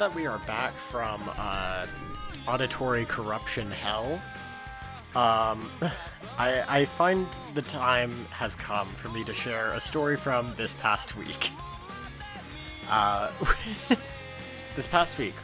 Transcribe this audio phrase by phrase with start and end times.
[0.00, 1.86] that we are back from uh,
[2.48, 4.14] auditory corruption hell,
[5.14, 5.68] um,
[6.38, 10.72] I, I find the time has come for me to share a story from this
[10.72, 11.50] past week.
[12.88, 13.30] Uh,
[14.74, 15.34] this past week,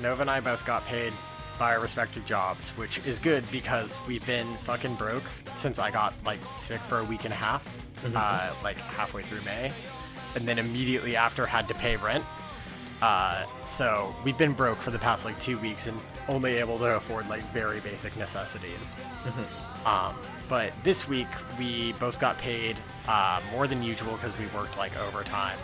[0.00, 1.12] Nova and I both got paid
[1.58, 6.14] by our respective jobs, which is good because we've been fucking broke since I got
[6.24, 7.68] like sick for a week and a half,
[8.14, 9.72] uh, like halfway through May,
[10.34, 12.24] and then immediately after had to pay rent.
[13.02, 15.98] Uh, so we've been broke for the past like two weeks and
[16.28, 18.98] only able to afford like very basic necessities.
[19.84, 20.16] Um,
[20.48, 22.76] but this week we both got paid
[23.06, 25.58] uh, more than usual because we worked like overtime,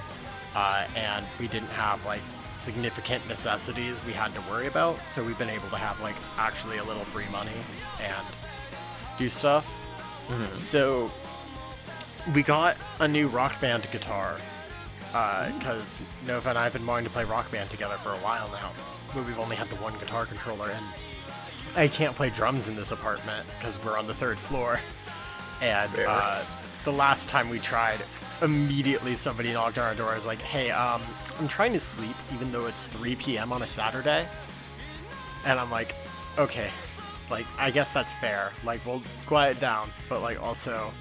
[0.54, 2.20] uh, and we didn't have like
[2.54, 4.98] significant necessities we had to worry about.
[5.08, 7.50] So we've been able to have like actually a little free money
[8.00, 8.26] and
[9.18, 9.66] do stuff.
[10.60, 11.10] So
[12.34, 14.36] we got a new rock band guitar
[15.12, 18.48] because Nova and I have been wanting to play rock band together for a while
[18.48, 18.72] now,
[19.14, 20.84] but we've only had the one guitar controller, and
[21.76, 24.80] I can't play drums in this apartment because we're on the third floor.
[25.60, 26.44] And uh,
[26.84, 28.00] the last time we tried,
[28.40, 30.10] immediately somebody knocked on our door.
[30.10, 31.00] I was like, "Hey, um,
[31.38, 33.52] I'm trying to sleep, even though it's 3 p.m.
[33.52, 34.26] on a Saturday."
[35.44, 35.94] And I'm like,
[36.38, 36.70] "Okay,
[37.32, 38.52] like I guess that's fair.
[38.64, 40.92] Like we'll quiet down, but like also,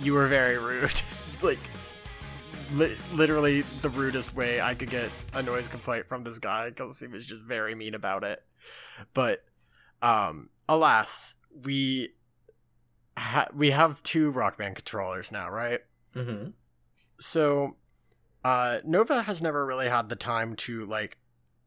[0.00, 1.00] you were very rude.
[1.42, 1.58] like
[2.72, 7.00] li- literally the rudest way I could get a noise complaint from this guy because
[7.00, 8.42] he was just very mean about it.
[9.14, 9.44] But
[10.02, 12.10] um, alas, we
[13.16, 15.80] ha- we have two Rock Band controllers now, right?
[16.14, 16.50] Mm-hmm.
[17.20, 17.76] So
[18.44, 21.18] uh, Nova has never really had the time to like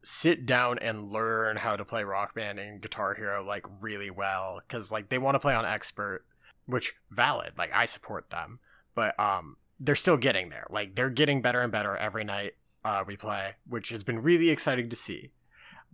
[0.04, 4.60] sit down and learn how to play Rock Band and Guitar Hero like really well
[4.60, 6.24] because like they want to play on expert,
[6.66, 7.52] which valid.
[7.56, 8.60] Like I support them,
[8.94, 10.66] but um, they're still getting there.
[10.70, 12.52] Like they're getting better and better every night
[12.84, 15.30] uh, we play, which has been really exciting to see.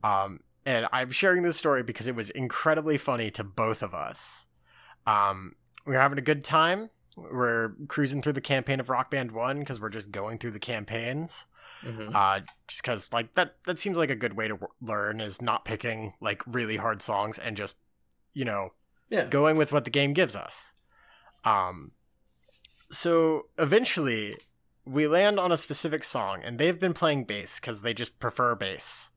[0.03, 4.47] Um, and I'm sharing this story because it was incredibly funny to both of us.
[5.07, 5.55] Um,
[5.87, 6.91] we we're having a good time.
[7.17, 10.59] We're cruising through the campaign of Rock Band One because we're just going through the
[10.59, 11.47] campaigns.
[11.83, 12.15] Mm-hmm.
[12.15, 15.41] Uh, just because like that that seems like a good way to w- learn is
[15.41, 17.79] not picking like really hard songs and just
[18.35, 18.73] you know
[19.11, 19.25] yeah.
[19.25, 20.75] going with what the game gives us.
[21.45, 21.93] Um,
[22.91, 24.37] so eventually
[24.85, 28.55] we land on a specific song, and they've been playing bass because they just prefer
[28.55, 29.11] bass.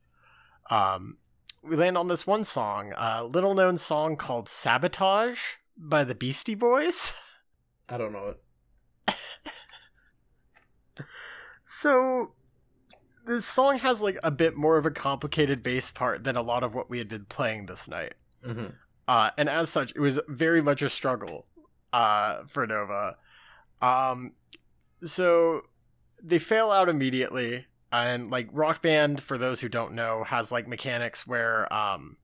[0.69, 1.17] Um,
[1.63, 6.55] we land on this one song, a little known song called "Sabotage" by the Beastie
[6.55, 7.13] Boys.
[7.89, 8.35] I don't know
[9.07, 9.15] it.
[11.73, 12.33] So
[13.25, 16.65] this song has like a bit more of a complicated bass part than a lot
[16.65, 18.15] of what we had been playing this night.
[18.45, 18.65] Mm-hmm.
[19.07, 21.45] Uh, and as such, it was very much a struggle
[21.93, 23.15] uh, for Nova.
[23.81, 24.33] Um,
[25.03, 25.63] so
[26.21, 30.67] they fail out immediately, and like Rock Band, for those who don't know, has like
[30.67, 32.17] mechanics where um,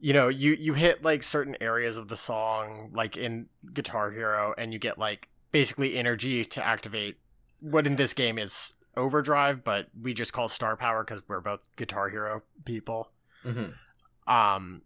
[0.00, 4.54] you know you you hit like certain areas of the song, like in Guitar Hero,
[4.58, 7.18] and you get like basically energy to activate
[7.60, 11.68] what in this game is overdrive, but we just call star power because we're both
[11.76, 13.12] Guitar Hero people.
[13.44, 14.32] Mm-hmm.
[14.32, 14.82] Um,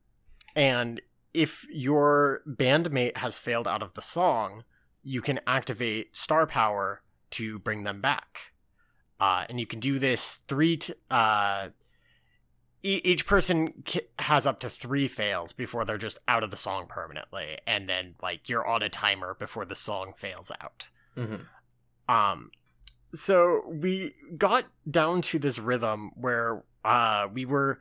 [0.55, 1.01] and
[1.35, 4.65] if your bandmate has failed out of the song,
[5.07, 7.01] you can activate star power
[7.31, 8.53] to bring them back.
[9.21, 10.77] Uh, and you can do this three.
[10.77, 11.69] T- uh,
[12.83, 16.57] e- each person ki- has up to three fails before they're just out of the
[16.57, 20.89] song permanently, and then like you're on a timer before the song fails out.
[21.17, 22.13] Mm-hmm.
[22.13, 22.51] Um,
[23.15, 27.81] so we got down to this rhythm where uh we were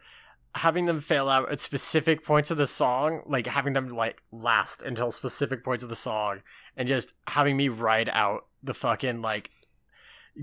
[0.53, 4.81] having them fail out at specific points of the song, like having them like last
[4.81, 6.41] until specific points of the song,
[6.77, 9.51] and just having me ride out the fucking like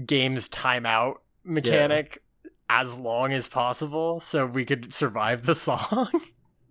[0.06, 2.22] game's timeout mechanic
[2.70, 6.08] as long as possible so we could survive the song.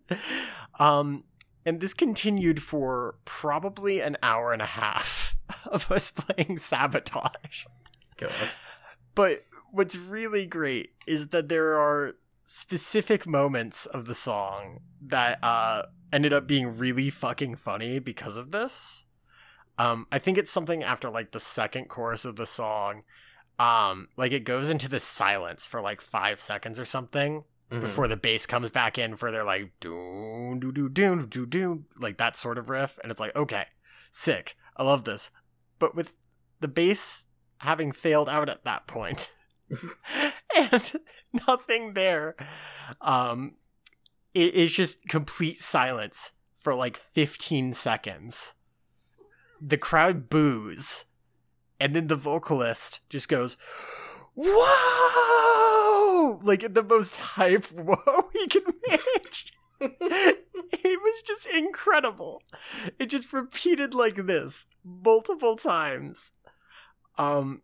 [0.80, 1.24] um
[1.66, 5.36] and this continued for probably an hour and a half
[5.66, 7.66] of us playing sabotage.
[8.18, 8.32] God.
[9.14, 12.16] But what's really great is that there are
[12.46, 18.52] specific moments of the song that uh, ended up being really fucking funny because of
[18.52, 19.06] this.
[19.82, 23.04] Um, I think it's something after like the second chorus of the song.
[23.60, 27.82] Um, like it goes into this silence for like five seconds or something Mhm.
[27.82, 31.86] before the bass comes back in for their like doon doo doo doon doo doon
[31.98, 33.66] like that sort of riff, and it's like okay,
[34.12, 35.32] sick, I love this.
[35.80, 36.16] But with
[36.60, 37.28] the bass
[37.60, 39.36] having failed out at that point,
[40.56, 40.92] and
[41.48, 42.36] nothing there,
[43.00, 43.56] um,
[44.34, 48.54] it, it's just complete silence for like fifteen seconds.
[49.62, 51.06] The crowd boos,
[51.80, 53.58] and then the vocalist just goes,
[54.36, 59.54] "Whoa!" like the most hype whoa he can manage.
[59.82, 62.44] it was just incredible.
[63.00, 66.32] It just repeated like this multiple times.
[67.18, 67.64] Um,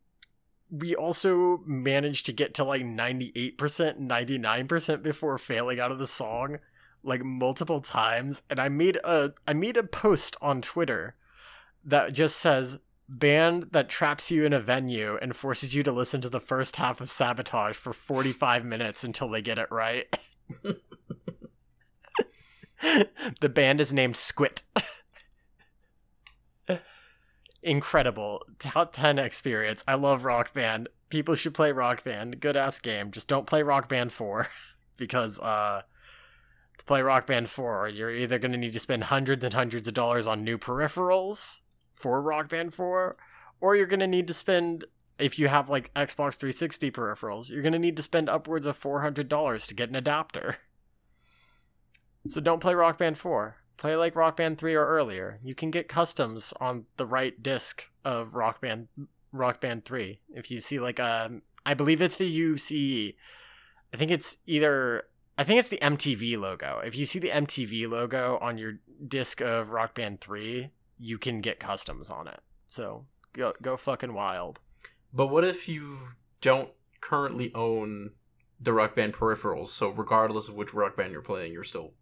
[0.69, 6.57] we also managed to get to like 98%, 99% before failing out of the song
[7.03, 11.15] like multiple times and I made a I made a post on Twitter
[11.87, 12.79] that just says
[13.09, 16.75] band that traps you in a venue and forces you to listen to the first
[16.75, 20.19] half of Sabotage for 45 minutes until they get it right.
[23.39, 24.63] the band is named Squit.
[27.63, 28.43] Incredible.
[28.59, 29.83] Top 10 experience.
[29.87, 30.89] I love Rock Band.
[31.09, 32.41] People should play Rock Band.
[32.41, 33.11] Good ass game.
[33.11, 34.49] Just don't play Rock Band 4
[34.97, 35.83] because uh
[36.77, 39.87] to play Rock Band 4, you're either going to need to spend hundreds and hundreds
[39.87, 41.61] of dollars on new peripherals
[41.97, 43.17] for Rock Band 4,
[43.59, 44.85] or you're going to need to spend,
[45.19, 48.79] if you have like Xbox 360 peripherals, you're going to need to spend upwards of
[48.79, 50.57] $400 to get an adapter.
[52.29, 53.55] So don't play Rock Band 4.
[53.77, 55.39] Play like Rock Band 3 or earlier.
[55.43, 58.87] You can get customs on the right disc of Rock Band
[59.31, 60.19] Rock Band 3.
[60.29, 63.15] If you see like a um, I believe it's the UCE.
[63.93, 65.03] I think it's either
[65.37, 66.81] I think it's the MTV logo.
[66.83, 71.41] If you see the MTV logo on your disc of Rock Band 3, you can
[71.41, 72.39] get customs on it.
[72.67, 74.59] So go go fucking wild.
[75.13, 75.97] But what if you
[76.41, 76.69] don't
[77.01, 78.11] currently own
[78.59, 79.69] the Rock Band peripherals?
[79.69, 81.93] So regardless of which Rock Band you're playing, you're still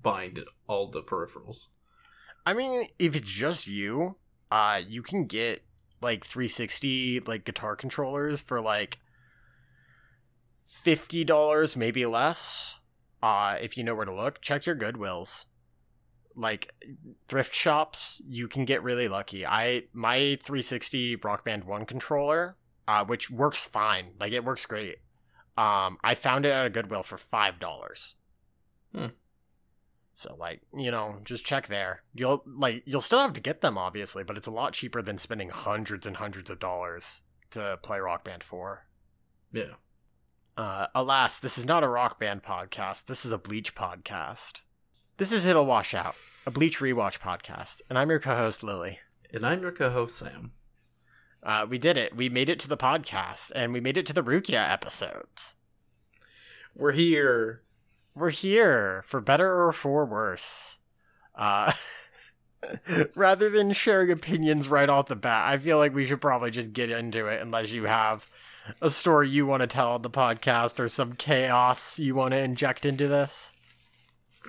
[0.00, 0.36] buying
[0.66, 1.68] all the peripherals.
[2.46, 4.16] I mean, if it's just you,
[4.50, 5.64] uh, you can get
[6.00, 8.98] like 360 like guitar controllers for like
[10.64, 12.78] fifty dollars, maybe less.
[13.22, 15.46] Uh, if you know where to look, check your Goodwills.
[16.38, 16.72] Like
[17.26, 19.44] thrift shops, you can get really lucky.
[19.44, 24.98] I my 360 Rock Band One controller, uh, which works fine, like it works great.
[25.56, 28.14] Um, I found it at a Goodwill for five dollars.
[28.94, 29.06] Hmm.
[30.12, 32.02] So like, you know, just check there.
[32.14, 35.18] You'll like you'll still have to get them obviously, but it's a lot cheaper than
[35.18, 38.84] spending hundreds and hundreds of dollars to play Rock Band 4.
[39.52, 39.74] Yeah.
[40.56, 43.06] Uh, alas, this is not a rock band podcast.
[43.06, 44.62] This is a Bleach podcast.
[45.18, 46.16] This is It'll Wash Out,
[46.48, 49.00] a Bleach rewatch podcast, and I'm your co-host Lily.
[49.34, 50.52] And I'm your co-host Sam.
[51.42, 52.16] Uh, we did it.
[52.16, 55.56] We made it to the podcast, and we made it to the Rukia episodes.
[56.74, 57.64] We're here.
[58.14, 60.78] We're here for better or for worse.
[61.34, 61.72] Uh,
[63.14, 66.72] rather than sharing opinions right off the bat, I feel like we should probably just
[66.72, 68.30] get into it, unless you have
[68.80, 72.38] a story you want to tell on the podcast or some chaos you want to
[72.38, 73.52] inject into this?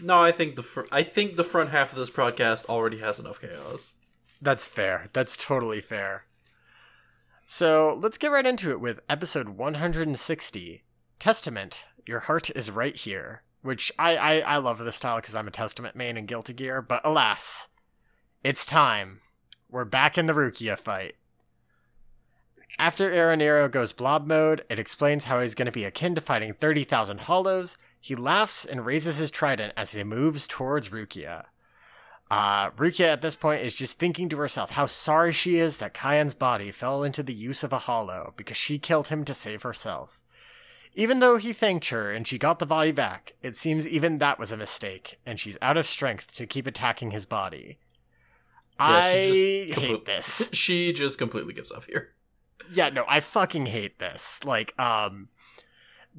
[0.01, 3.20] No, I think the fr- I think the front half of this podcast already has
[3.20, 3.94] enough chaos.
[4.41, 5.08] That's fair.
[5.13, 6.25] That's totally fair.
[7.46, 10.84] So let's get right into it with episode 160
[11.18, 13.44] Testament, Your Heart is Right Here.
[13.62, 16.82] Which I, I, I love this style because I'm a Testament main in Guilty Gear,
[16.82, 17.68] but alas,
[18.41, 19.20] it's time.
[19.70, 21.15] We're back in the Rukia fight.
[22.77, 26.53] After Aaroniero goes blob mode, it explains how he's going to be akin to fighting
[26.53, 27.77] 30,000 hollows.
[28.00, 31.46] He laughs and raises his trident as he moves towards Rukia.
[32.32, 35.94] Uh, Rukia at this point is just thinking to herself how sorry she is that
[35.94, 39.63] Kaien's body fell into the use of a hollow because she killed him to save
[39.63, 40.22] herself.
[40.96, 44.39] Even though he thanked her and she got the body back, it seems even that
[44.39, 47.77] was a mistake, and she's out of strength to keep attacking his body.
[48.79, 49.12] Yeah, I
[49.72, 50.50] hate this.
[50.53, 52.13] She just completely gives up here
[52.72, 54.44] yeah, no, I fucking hate this.
[54.46, 55.29] Like, um,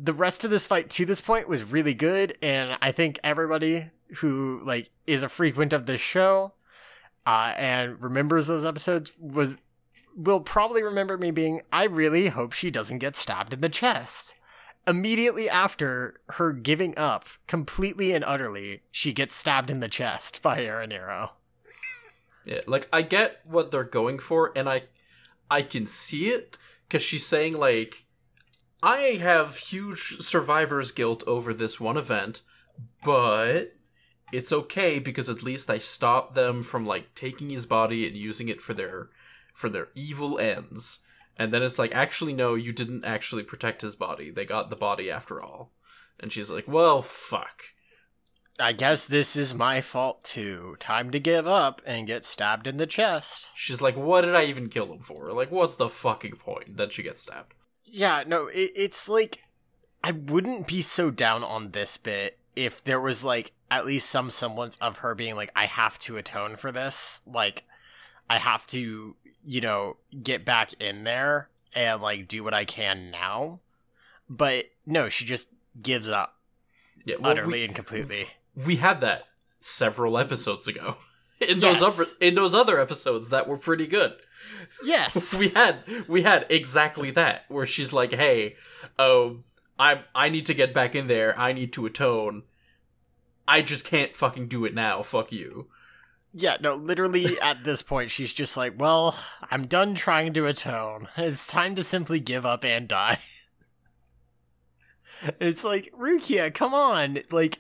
[0.02, 3.90] the rest of this fight to this point was really good, and I think everybody
[4.16, 6.54] who like is a frequent of this show,
[7.26, 9.59] uh, and remembers those episodes was
[10.16, 11.61] will probably remember me being.
[11.73, 14.35] I really hope she doesn't get stabbed in the chest.
[14.87, 20.61] Immediately after her giving up completely and utterly, she gets stabbed in the chest by
[20.61, 21.30] Aaroniero.
[22.47, 24.85] Yeah, like I get what they're going for, and I
[25.50, 26.57] I can see it
[26.88, 28.07] because she's saying like,
[28.82, 32.40] I have huge survivor's guilt over this one event,
[33.04, 33.75] but
[34.32, 38.49] it's okay because at least I stopped them from like taking his body and using
[38.49, 39.10] it for their
[39.54, 41.00] for their evil ends.
[41.37, 44.30] And then it's like, actually, no, you didn't actually protect his body.
[44.30, 45.72] They got the body after all.
[46.18, 47.62] And she's like, well, fuck.
[48.58, 50.76] I guess this is my fault too.
[50.80, 53.50] Time to give up and get stabbed in the chest.
[53.54, 55.32] She's like, what did I even kill him for?
[55.32, 56.76] Like, what's the fucking point?
[56.76, 57.54] Then she gets stabbed.
[57.90, 59.42] Yeah, no, it, it's like,
[60.02, 64.30] I wouldn't be so down on this bit if there was like at least some
[64.30, 67.23] semblance of her being like, I have to atone for this.
[67.26, 67.64] Like,
[68.28, 73.11] I have to, you know, get back in there and like do what I can
[73.11, 73.61] now.
[74.28, 75.49] but no, she just
[75.80, 76.37] gives up
[77.04, 78.26] Yeah, well, utterly we, and completely.
[78.54, 79.25] we had that
[79.61, 80.97] several episodes ago.
[81.40, 81.99] In those Yes.
[81.99, 84.12] other, in those other episodes that were pretty good.
[84.85, 85.35] Yes.
[85.38, 89.37] we had we had exactly that where she's like, "Hey, um, oh,
[89.78, 91.38] I I need to get back in there.
[91.38, 92.44] I need to atone.
[93.49, 95.02] I just can't fucking do it now.
[95.02, 95.68] Fuck you."
[96.32, 99.18] Yeah, no, literally at this point, she's just like, well,
[99.50, 101.09] I'm done trying to atone.
[101.16, 103.18] It's time to simply give up and die.
[105.40, 107.18] it's like, Rukia, come on.
[107.30, 107.59] Like,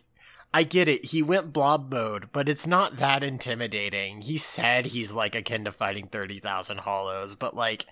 [0.52, 1.06] I get it.
[1.06, 4.22] He went blob mode, but it's not that intimidating.
[4.22, 7.86] He said he's like akin to fighting 30,000 hollows, but like,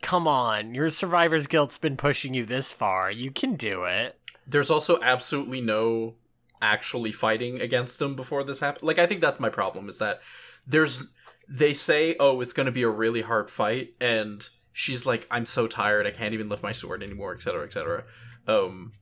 [0.00, 0.74] come on.
[0.74, 3.10] Your survivor's guilt's been pushing you this far.
[3.10, 4.18] You can do it.
[4.46, 6.14] There's also absolutely no
[6.62, 8.84] actually fighting against him before this happened.
[8.84, 10.20] Like I think that's my problem is that
[10.66, 11.04] there's
[11.48, 15.46] they say, "Oh, it's going to be a really hard fight," and she's like, "I'm
[15.46, 16.06] so tired.
[16.06, 18.04] I can't even lift my sword anymore, etc., etc."
[18.46, 18.92] Um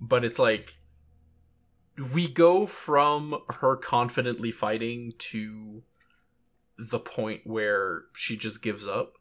[0.00, 0.78] but it's like
[2.14, 5.82] we go from her confidently fighting to
[6.78, 9.14] the point where she just gives up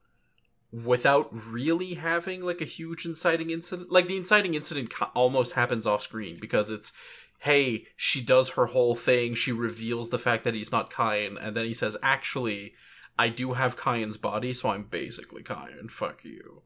[0.72, 3.92] without really having like a huge inciting incident.
[3.92, 6.92] Like the inciting incident almost happens off screen because it's
[7.40, 9.36] hey she does her whole thing.
[9.36, 12.74] She reveals the fact that he's not Kaien and then he says actually
[13.18, 16.64] I do have Kaien's body so I'm basically Kaien fuck you.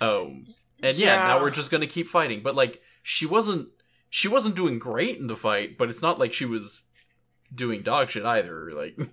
[0.00, 0.44] Um
[0.82, 1.26] and yeah, Yeah.
[1.28, 2.42] now we're just gonna keep fighting.
[2.42, 3.68] But like she wasn't
[4.14, 6.84] she wasn't doing great in the fight but it's not like she was
[7.52, 8.96] doing dog shit either like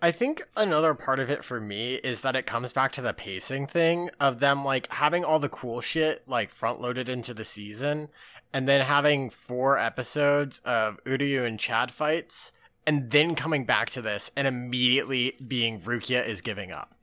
[0.00, 3.12] I think another part of it for me is that it comes back to the
[3.12, 7.44] pacing thing of them like having all the cool shit like front loaded into the
[7.44, 8.08] season
[8.52, 12.52] and then having four episodes of Uryu and Chad fights
[12.86, 16.94] and then coming back to this and immediately being Rukia is giving up.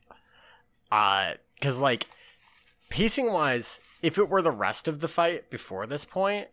[0.92, 2.06] Uh cuz like
[2.90, 6.48] pacing wise if it were the rest of the fight before this point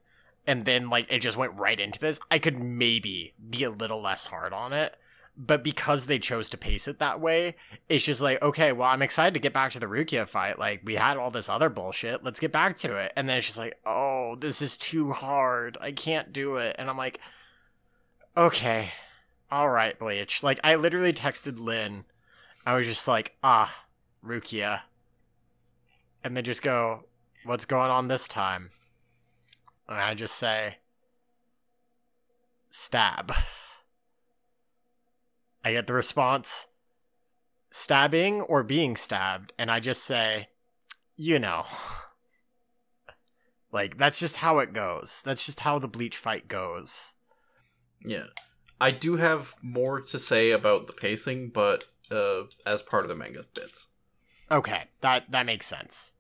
[0.47, 4.01] and then like it just went right into this, I could maybe be a little
[4.01, 4.97] less hard on it
[5.37, 7.57] but because they chose to pace it that way,
[7.89, 10.59] it's just like, okay, well, I'm excited to get back to the Rukia fight.
[10.59, 12.23] Like, we had all this other bullshit.
[12.23, 13.13] Let's get back to it.
[13.17, 15.79] And then it's just like, oh, this is too hard.
[15.81, 16.77] I can't do it.
[16.79, 17.21] And I'm like,
[18.37, 18.91] okay,
[19.51, 20.43] all right, Bleach.
[20.43, 22.05] Like, I literally texted Lynn.
[22.67, 23.85] I was just like, ah,
[24.23, 24.83] Rukia.
[26.23, 27.07] And they just go,
[27.45, 28.71] what's going on this time?
[29.89, 30.77] And I just say,
[32.69, 33.33] stab.
[35.65, 36.67] I get the response,
[37.71, 40.49] stabbing or being stabbed, and I just say,
[41.17, 41.65] you know.
[43.73, 45.23] Like, that's just how it goes.
[45.25, 47.15] That's just how the Bleach fight goes.
[48.05, 48.27] Yeah.
[48.81, 53.15] I do have more to say about the pacing, but uh, as part of the
[53.15, 53.87] manga bits.
[54.51, 56.13] Okay, that that makes sense.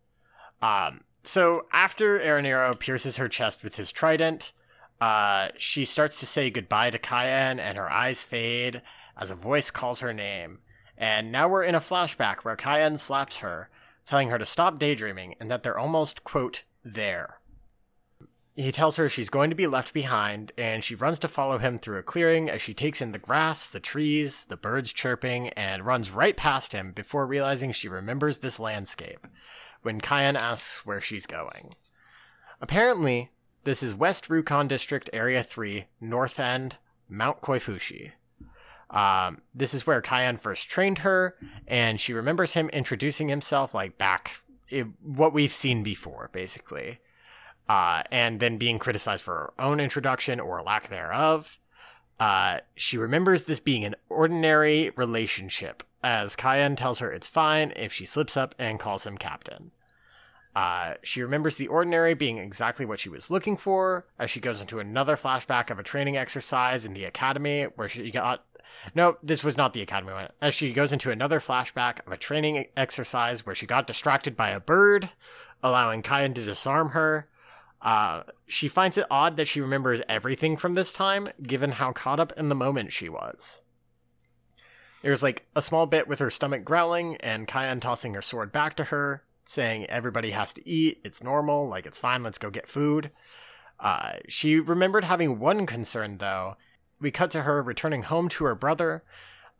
[0.62, 4.52] Um, so after Aaroniero pierces her chest with his trident,
[5.00, 8.82] uh, she starts to say goodbye to Kaien, and her eyes fade
[9.16, 10.60] as a voice calls her name.
[10.96, 13.70] And now we're in a flashback where Kaien slaps her,
[14.04, 17.39] telling her to stop daydreaming and that they're almost quote there.
[18.60, 21.78] He tells her she's going to be left behind, and she runs to follow him
[21.78, 25.86] through a clearing as she takes in the grass, the trees, the birds chirping, and
[25.86, 29.26] runs right past him before realizing she remembers this landscape
[29.80, 31.72] when Kaien asks where she's going.
[32.60, 33.30] Apparently,
[33.64, 36.76] this is West Rukon District Area 3, North End,
[37.08, 38.12] Mount Koifushi.
[38.90, 41.34] Um, this is where Kaien first trained her,
[41.66, 44.32] and she remembers him introducing himself like back
[44.70, 46.98] i what we've seen before, basically
[47.70, 51.56] uh, and then being criticized for her own introduction or lack thereof.
[52.18, 57.92] Uh, she remembers this being an ordinary relationship, as Kaien tells her it's fine if
[57.92, 59.70] she slips up and calls him captain.
[60.52, 64.60] Uh, she remembers the ordinary being exactly what she was looking for, as she goes
[64.60, 68.44] into another flashback of a training exercise in the academy where she got.
[68.96, 70.28] No, this was not the academy one.
[70.42, 74.50] As she goes into another flashback of a training exercise where she got distracted by
[74.50, 75.10] a bird,
[75.62, 77.28] allowing Kaien to disarm her.
[77.82, 82.20] Uh, she finds it odd that she remembers everything from this time, given how caught
[82.20, 83.60] up in the moment she was.
[85.02, 88.76] There's like a small bit with her stomach growling and Kaien tossing her sword back
[88.76, 92.68] to her, saying everybody has to eat, it's normal, like it's fine, let's go get
[92.68, 93.10] food.
[93.78, 96.56] Uh, she remembered having one concern though.
[97.00, 99.04] We cut to her returning home to her brother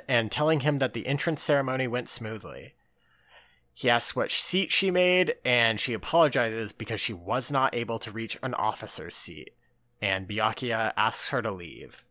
[0.06, 2.74] and telling him that the entrance ceremony went smoothly.
[3.74, 8.10] He asks what seat she made, and she apologizes because she was not able to
[8.10, 9.54] reach an officer's seat.
[10.02, 12.04] And Byakuya asks her to leave.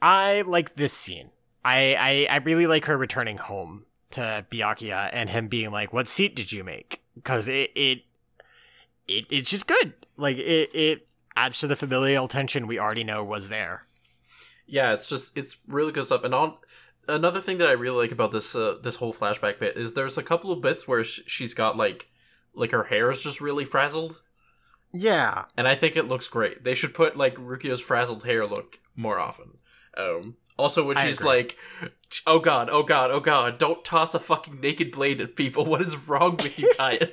[0.00, 1.30] I like this scene.
[1.64, 6.08] I, I, I really like her returning home to Byakuya and him being like, "What
[6.08, 8.02] seat did you make?" Because it it
[9.06, 9.94] it, it's just good.
[10.16, 13.86] Like it it adds to the familial tension we already know was there.
[14.66, 16.24] Yeah, it's just it's really good stuff.
[16.24, 16.54] And on
[17.08, 20.18] another thing that I really like about this uh, this whole flashback bit is there's
[20.18, 22.08] a couple of bits where sh- she's got like
[22.54, 24.20] like her hair is just really frazzled,
[24.92, 25.44] Yeah.
[25.56, 26.64] and I think it looks great.
[26.64, 29.58] They should put like Rukia's frazzled hair look more often.
[29.96, 31.56] Um, also, when she's like,
[32.26, 35.64] "Oh god, oh god, oh god, don't toss a fucking naked blade at people.
[35.68, 37.10] What is wrong with you, Kaya?"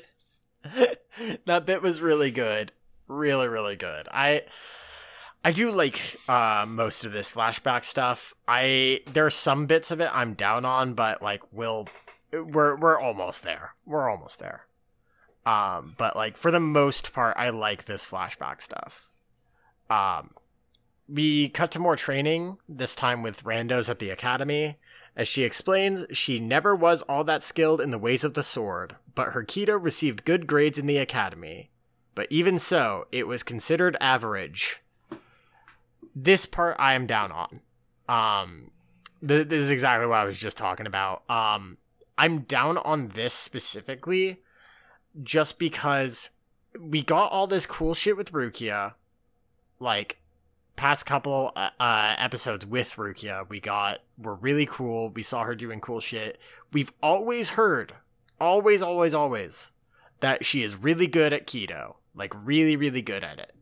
[1.46, 2.72] that bit was really good.
[3.08, 4.08] Really, really good.
[4.12, 4.42] I
[5.46, 8.34] I do like uh most of this flashback stuff.
[8.48, 11.88] I there are some bits of it I'm down on, but like we'll
[12.34, 13.76] we're we're almost there.
[13.86, 14.66] We're almost there.
[15.46, 19.12] Um, but like for the most part, I like this flashback stuff.
[19.88, 20.32] Um
[21.08, 24.80] we cut to more training, this time with randos at the academy.
[25.16, 28.96] As she explains, she never was all that skilled in the ways of the sword,
[29.14, 31.70] but her Kido received good grades in the academy.
[32.16, 34.82] But even so, it was considered average.
[36.14, 37.62] This part I am down on.
[38.08, 38.72] Um,
[39.26, 41.24] th- this is exactly what I was just talking about.
[41.30, 41.78] Um,
[42.18, 44.42] I'm down on this specifically
[45.24, 46.32] just because
[46.80, 48.94] we got all this cool shit with Rukia.
[49.80, 50.20] Like,
[50.76, 55.10] past couple uh, uh, episodes with Rukia, we got were really cool.
[55.10, 56.40] We saw her doing cool shit.
[56.72, 57.94] We've always heard,
[58.40, 59.72] always, always, always,
[60.20, 63.54] that she is really good at kido, like really, really good at it.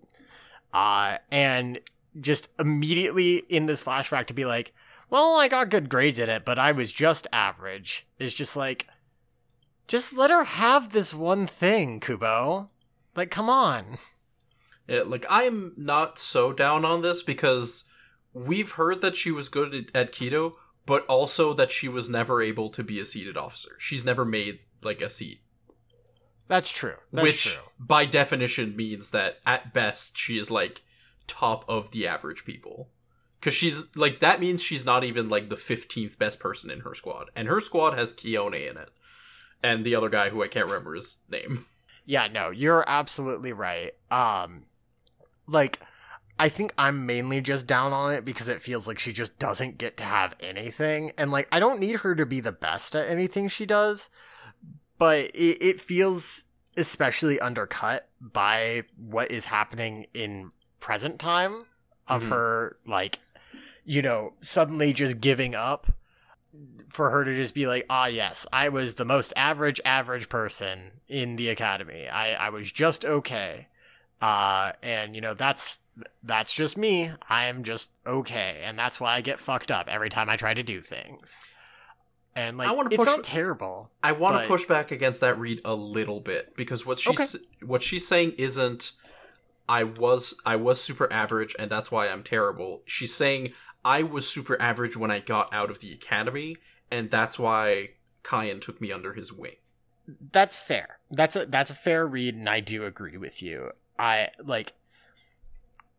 [0.74, 1.80] Uh, and
[2.20, 4.74] just immediately in this flashback to be like,
[5.10, 8.08] well, I got good grades in it, but I was just average.
[8.20, 8.88] It's just like,
[9.88, 12.68] just let her have this one thing, Kubo.
[13.16, 13.98] Like, come on.
[14.88, 17.86] Yeah, like I'm not so down on this because
[18.34, 20.54] we've heard that she was good at, at kido,
[20.86, 23.76] but also that she was never able to be a seated officer.
[23.78, 25.42] She's never made like a seat,
[26.48, 26.96] That's true.
[27.12, 27.64] That's which true.
[27.80, 30.82] by definition means that at best she is like
[31.28, 32.90] top of the average people.
[33.42, 36.94] Cuz she's like that means she's not even like the 15th best person in her
[36.94, 37.30] squad.
[37.36, 38.90] And her squad has Kiyone in it.
[39.62, 41.66] And the other guy who I can't remember his name.
[42.06, 43.92] Yeah, no, you're absolutely right.
[44.12, 44.66] Um
[45.48, 45.80] like
[46.40, 49.78] I think I'm mainly just down on it because it feels like she just doesn't
[49.78, 51.14] get to have anything.
[51.18, 54.10] And like I don't need her to be the best at anything she does,
[54.98, 56.44] but it, it feels
[56.76, 60.52] especially undercut by what is happening in
[60.84, 61.66] present time
[62.10, 62.30] of Mhm.
[62.30, 63.20] her like
[63.86, 65.88] you know, suddenly just giving up
[66.90, 71.02] for her to just be like, ah, yes, I was the most average, average person
[71.10, 72.08] in the academy.
[72.08, 73.68] I, I was just okay.
[74.22, 75.80] Uh, and you know, that's,
[76.24, 77.12] that's just me.
[77.28, 78.62] I am just okay.
[78.64, 81.42] And that's why I get fucked up every time I try to do things.
[82.38, 83.92] And like, I wanna it's push- not terrible.
[84.02, 87.36] I want to But- push back against that read a little bit because what she's
[87.66, 88.94] what she's saying isn't
[89.68, 92.82] I was I was super average and that's why I'm terrible.
[92.86, 93.54] She's saying
[93.86, 96.58] I was super average when I got out of the academy
[96.92, 97.92] and that's why
[98.24, 99.56] Kaien took me under his wing.
[100.32, 101.00] That's fair.
[101.12, 102.36] That's a, that's a fair read.
[102.36, 103.72] And I do agree with you.
[103.98, 104.74] I like,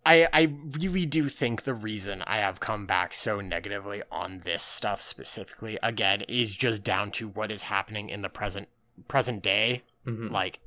[0.07, 4.63] I, I really do think the reason I have come back so negatively on this
[4.63, 8.69] stuff specifically again is just down to what is happening in the present
[9.09, 10.31] present day Mhm.
[10.31, 10.61] like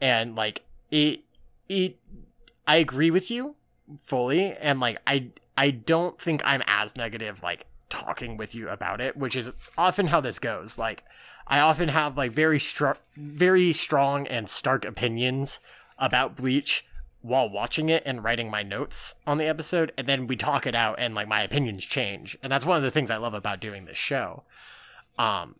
[0.00, 1.24] and like it
[1.70, 1.96] it
[2.66, 3.56] I agree with you
[3.96, 9.00] fully and like I I don't think I'm as negative like talking with you about
[9.00, 10.78] it which is often how this goes.
[10.78, 11.04] Like
[11.46, 15.58] I often have like very strong very strong and stark opinions
[15.98, 16.84] about Bleach
[17.22, 20.74] while watching it and writing my notes on the episode and then we talk it
[20.74, 23.60] out and like my opinions change and that's one of the things I love about
[23.60, 24.42] doing this show.
[25.18, 25.56] Um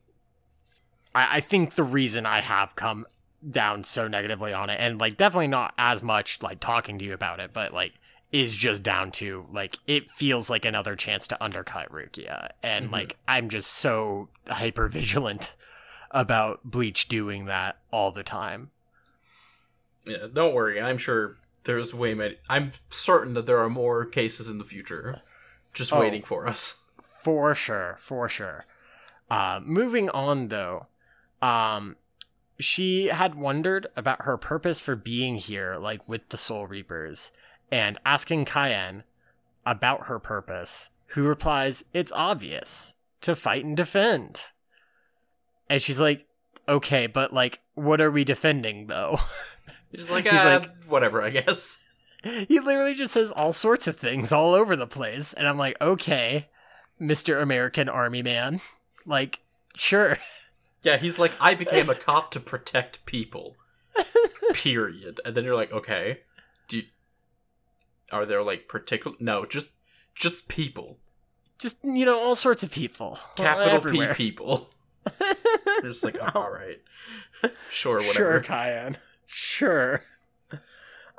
[1.14, 3.06] I, I think the reason I have come
[3.48, 7.14] down so negatively on it and like definitely not as much like talking to you
[7.14, 7.94] about it but like
[8.32, 12.92] is just down to like it feels like another chance to undercut Rukia and Mhm.
[12.92, 15.56] like I'm just so hyper vigilant
[16.10, 18.70] about Bleach doing that all the time.
[20.04, 20.80] Yeah, don't worry.
[20.80, 25.22] I'm sure there's way many I'm certain that there are more cases in the future
[25.72, 26.00] just Oh.
[26.00, 26.80] waiting for us.
[27.02, 28.64] For sure, for sure.
[29.30, 30.86] Uh, moving on though,
[31.42, 31.96] um,
[32.60, 37.32] she had wondered about her purpose for being here, like with the Soul Reapers,
[37.70, 39.02] and asking Kaien
[39.66, 44.42] about her purpose, who replies, It's obvious to fight and defend.
[45.68, 46.26] And she's like,
[46.68, 49.18] Okay, but like, what are we defending though?
[49.92, 51.78] He's like, He's ah, like- whatever, I guess.
[52.22, 55.32] he literally just says all sorts of things all over the place.
[55.32, 56.48] And I'm like, Okay,
[57.00, 57.40] Mr.
[57.40, 58.60] American Army Man.
[59.06, 59.40] Like,
[59.76, 60.18] sure.
[60.82, 63.56] Yeah, he's like, I became a cop to protect people.
[64.54, 65.20] period.
[65.24, 66.20] And then you're like, okay,
[66.68, 66.82] do you,
[68.12, 69.16] are there like particular?
[69.20, 69.68] No, just
[70.14, 70.98] just people,
[71.58, 73.18] Just you know, all sorts of people.
[73.36, 74.14] capital Everywhere.
[74.14, 74.68] P people.
[75.18, 76.80] They're just like, oh, all right,
[77.70, 78.12] sure, whatever.
[78.12, 78.96] Sure, Kaien.
[79.26, 80.02] Sure.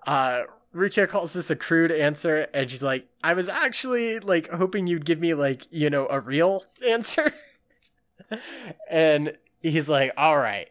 [0.05, 0.41] Uh,
[0.75, 5.05] Rukia calls this a crude answer, and she's like, I was actually, like, hoping you'd
[5.05, 7.33] give me, like, you know, a real answer.
[8.89, 10.69] and he's like, alright.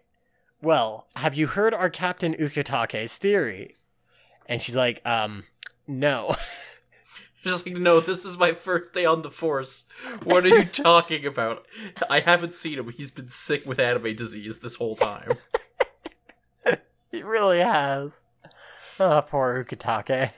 [0.62, 3.74] Well, have you heard our Captain Ukitake's theory?
[4.46, 5.44] And she's like, um,
[5.86, 6.34] no.
[7.44, 9.86] Just like, no, this is my first day on the force.
[10.24, 11.66] What are you talking about?
[12.10, 12.90] I haven't seen him.
[12.90, 15.38] He's been sick with anime disease this whole time.
[17.10, 18.22] He really has.
[19.00, 20.30] Oh, poor Ukitake.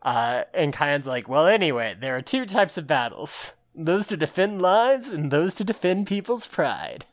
[0.00, 4.60] Uh, and Kaien's like, well, anyway, there are two types of battles those to defend
[4.60, 7.04] lives and those to defend people's pride.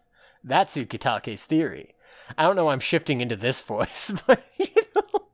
[0.43, 1.95] That's Ukitake's theory.
[2.38, 5.28] I don't know why I'm shifting into this voice, but you know.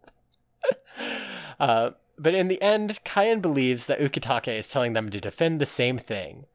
[1.60, 5.66] uh, but in the end, Kaien believes that Ukitake is telling them to defend the
[5.66, 6.46] same thing.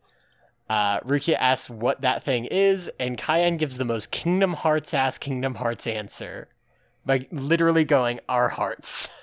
[0.69, 5.19] Uh, Rukia asks what that thing is, and Kaien gives the most Kingdom Hearts ass
[5.19, 6.49] Kingdom Hearts answer
[7.05, 9.09] by literally going, Our hearts.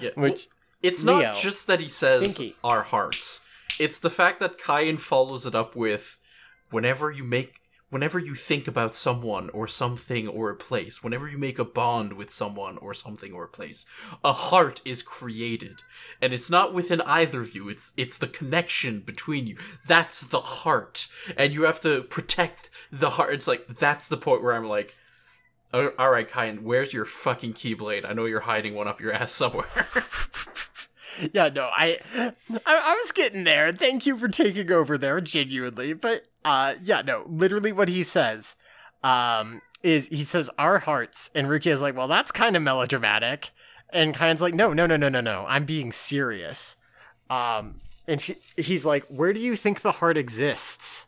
[0.00, 2.56] Yeah, Which, well, it's Leo, not just that he says stinky.
[2.64, 3.42] our hearts.
[3.78, 6.16] It's the fact that Kaien follows it up with
[6.70, 7.59] whenever you make
[7.90, 12.14] whenever you think about someone or something or a place, whenever you make a bond
[12.14, 13.84] with someone or something or a place,
[14.24, 15.82] a heart is created.
[16.22, 19.56] And it's not within either of you, it's it's the connection between you.
[19.86, 21.08] That's the heart.
[21.36, 23.34] And you have to protect the heart.
[23.34, 24.96] It's like that's the point where I'm like
[25.72, 28.08] "Oh, all right, Kaien, where's your fucking keyblade?
[28.08, 29.66] I know you're hiding one up your ass somewhere.
[31.32, 32.32] yeah, no, I, I,
[32.66, 33.72] I was getting there.
[33.72, 35.92] Thank you for taking over there, genuinely.
[35.92, 38.56] But, uh, yeah, no, literally what he says,
[39.02, 43.50] um, is he says our hearts, and Ruki is like, well, that's kind of melodramatic,
[43.92, 46.76] and Kaien's like, no, no, no, no, no, no, I'm being serious.
[47.28, 51.06] Um, and she, he's like, where do you think the heart exists?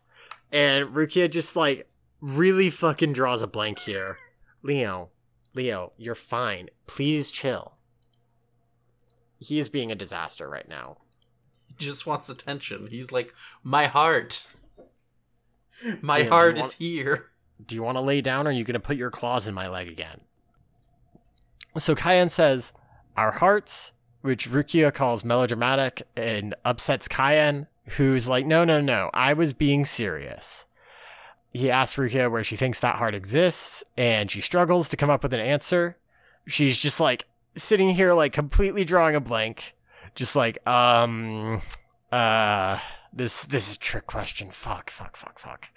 [0.52, 1.88] And Rukia just like
[2.20, 4.18] really fucking draws a blank here.
[4.62, 5.10] Leo,
[5.54, 6.68] Leo, you're fine.
[6.86, 7.71] Please chill.
[9.42, 10.98] He is being a disaster right now.
[11.66, 12.86] He just wants attention.
[12.90, 14.46] He's like, my heart.
[16.00, 17.30] My Yeah, heart you is here.
[17.64, 19.54] Do you want to lay down or are you going to put your claws in
[19.54, 20.20] my leg again?
[21.78, 22.72] So Kaien says,
[23.16, 29.32] Our hearts, which Rukia calls melodramatic and upsets Kaien, who's like, No, no, no, I
[29.32, 30.66] was being serious.
[31.52, 35.22] He asks Rukia where she thinks that heart exists, and she struggles to come up
[35.22, 35.96] with an answer.
[36.46, 39.74] She's just like sitting here, like completely drawing a blank,
[40.14, 41.60] just like, um,
[42.10, 42.78] uh,
[43.12, 44.50] this this is a trick question.
[44.50, 45.70] Fuck, fuck, fuck, fuck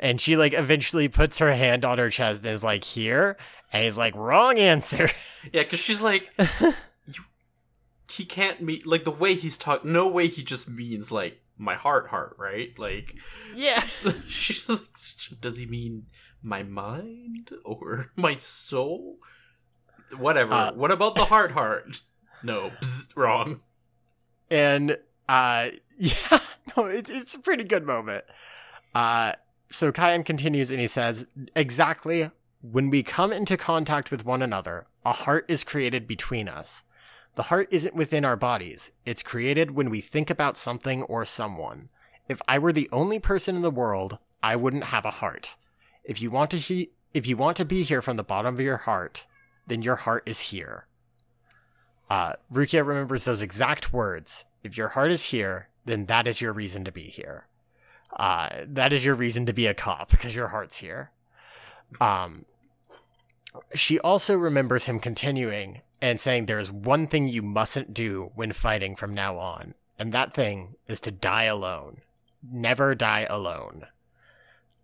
[0.00, 3.36] and she like eventually puts her hand on her chest and is like here
[3.72, 5.10] and he's like wrong answer
[5.52, 7.22] Yeah, because she's like, you,
[8.10, 11.74] he can't meet, like, the way he's talking, no way he just means, like, my
[11.74, 12.76] heart, heart, right?
[12.78, 13.14] Like,
[13.54, 13.80] yeah
[14.28, 16.06] she's like, does he mean
[16.42, 19.18] my mind or my soul?
[20.16, 20.52] Whatever.
[20.54, 22.00] Uh, what about the heart, heart?
[22.40, 22.70] No,
[23.16, 23.62] wrong.
[24.48, 24.96] and
[25.28, 26.38] uh yeah
[26.76, 28.24] no it, it's a pretty good moment
[28.94, 29.32] uh
[29.70, 32.30] so Kaien continues and he says exactly
[32.62, 36.84] when we come into contact with one another a heart is created between us
[37.34, 41.88] the heart isn't within our bodies it's created when we think about something or someone
[42.28, 45.56] if i were the only person in the world i wouldn't have a heart
[46.04, 48.60] if you want to he- if you want to be here from the bottom of
[48.60, 49.26] your heart
[49.68, 50.88] then your heart is here
[52.10, 54.46] uh, Rukia remembers those exact words.
[54.62, 57.46] If your heart is here, then that is your reason to be here.
[58.18, 61.10] Uh, that is your reason to be a cop because your heart's here.
[62.00, 62.44] Um,
[63.74, 68.52] she also remembers him continuing and saying there is one thing you mustn't do when
[68.52, 71.98] fighting from now on, and that thing is to die alone.
[72.42, 73.86] Never die alone.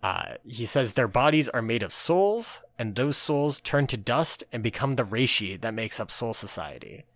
[0.04, 4.44] Uh, he says their bodies are made of souls, and those souls turn to dust
[4.52, 7.06] and become the reishi that makes up Soul Society.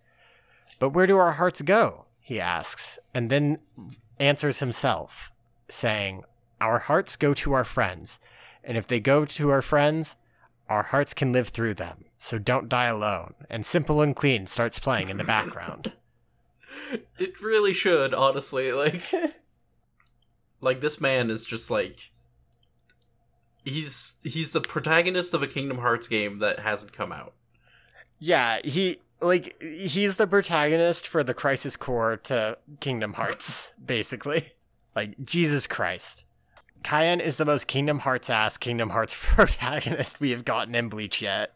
[0.79, 2.07] But where do our hearts go?
[2.19, 3.59] He asks, and then
[4.17, 5.31] answers himself,
[5.69, 6.23] saying,
[6.59, 8.17] Our hearts go to our friends,
[8.63, 10.15] and if they go to our friends,
[10.67, 13.35] our hearts can live through them, so don't die alone.
[13.51, 15.93] And Simple and Clean starts playing in the background.
[17.19, 18.71] It really should, honestly.
[18.71, 19.11] Like,
[20.61, 22.09] like this man is just like,
[23.65, 27.33] he's he's the protagonist of a Kingdom Hearts game that hasn't come out.
[28.19, 34.53] yeah, he like he's the protagonist for the Crisis Core to Kingdom Hearts, basically.
[34.95, 36.25] Like Jesus Christ.
[36.83, 41.21] Kaien is the most Kingdom Hearts ass Kingdom Hearts protagonist we have gotten in Bleach
[41.21, 41.51] yet.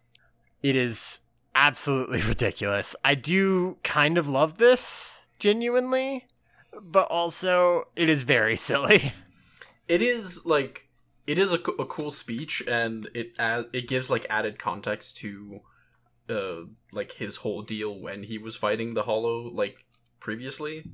[0.62, 1.22] It is
[1.56, 2.96] absolutely ridiculous.
[3.04, 6.28] I do kind of love this, genuinely,
[6.82, 9.14] but also it is very silly.
[9.88, 10.83] It is like
[11.26, 15.62] it is a, a cool speech, and it ad- it gives like added context to
[16.30, 19.86] uh like his whole deal when he was fighting the Hollow like
[20.20, 20.86] previously,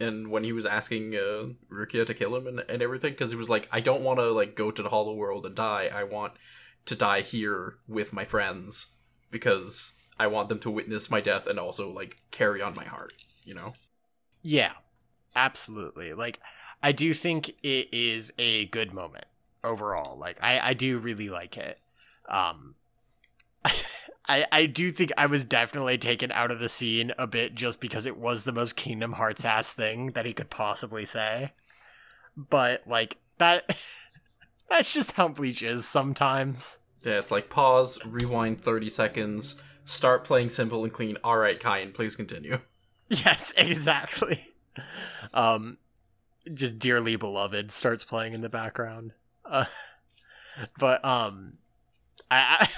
[0.00, 3.36] and when he was asking uh, Rukia to kill him and, and everything, because he
[3.36, 5.90] was like, I don't want to like go to the Hollow World and die.
[5.92, 6.34] I want
[6.86, 8.94] to die here with my friends
[9.30, 13.12] because I want them to witness my death and also like carry on my heart.
[13.44, 13.72] You know.
[14.42, 14.72] Yeah,
[15.34, 16.14] absolutely.
[16.14, 16.38] Like,
[16.82, 19.24] I do think it is a good moment
[19.64, 20.18] overall.
[20.18, 21.78] Like, I, I do really like it.
[22.28, 22.74] Um,
[24.28, 27.80] I, I do think I was definitely taken out of the scene a bit just
[27.80, 31.52] because it was the most Kingdom Hearts ass thing that he could possibly say.
[32.36, 33.76] But, like, that.
[34.70, 36.78] That's just how Bleach is sometimes.
[37.02, 41.16] Yeah, it's like pause, rewind 30 seconds, start playing simple and clean.
[41.24, 42.60] All right, Kaien, please continue.
[43.10, 44.38] Yes, exactly.
[45.32, 45.78] Um,
[46.52, 49.12] just dearly beloved starts playing in the background.
[49.48, 49.64] Uh,
[50.78, 51.58] but um,
[52.30, 52.68] I,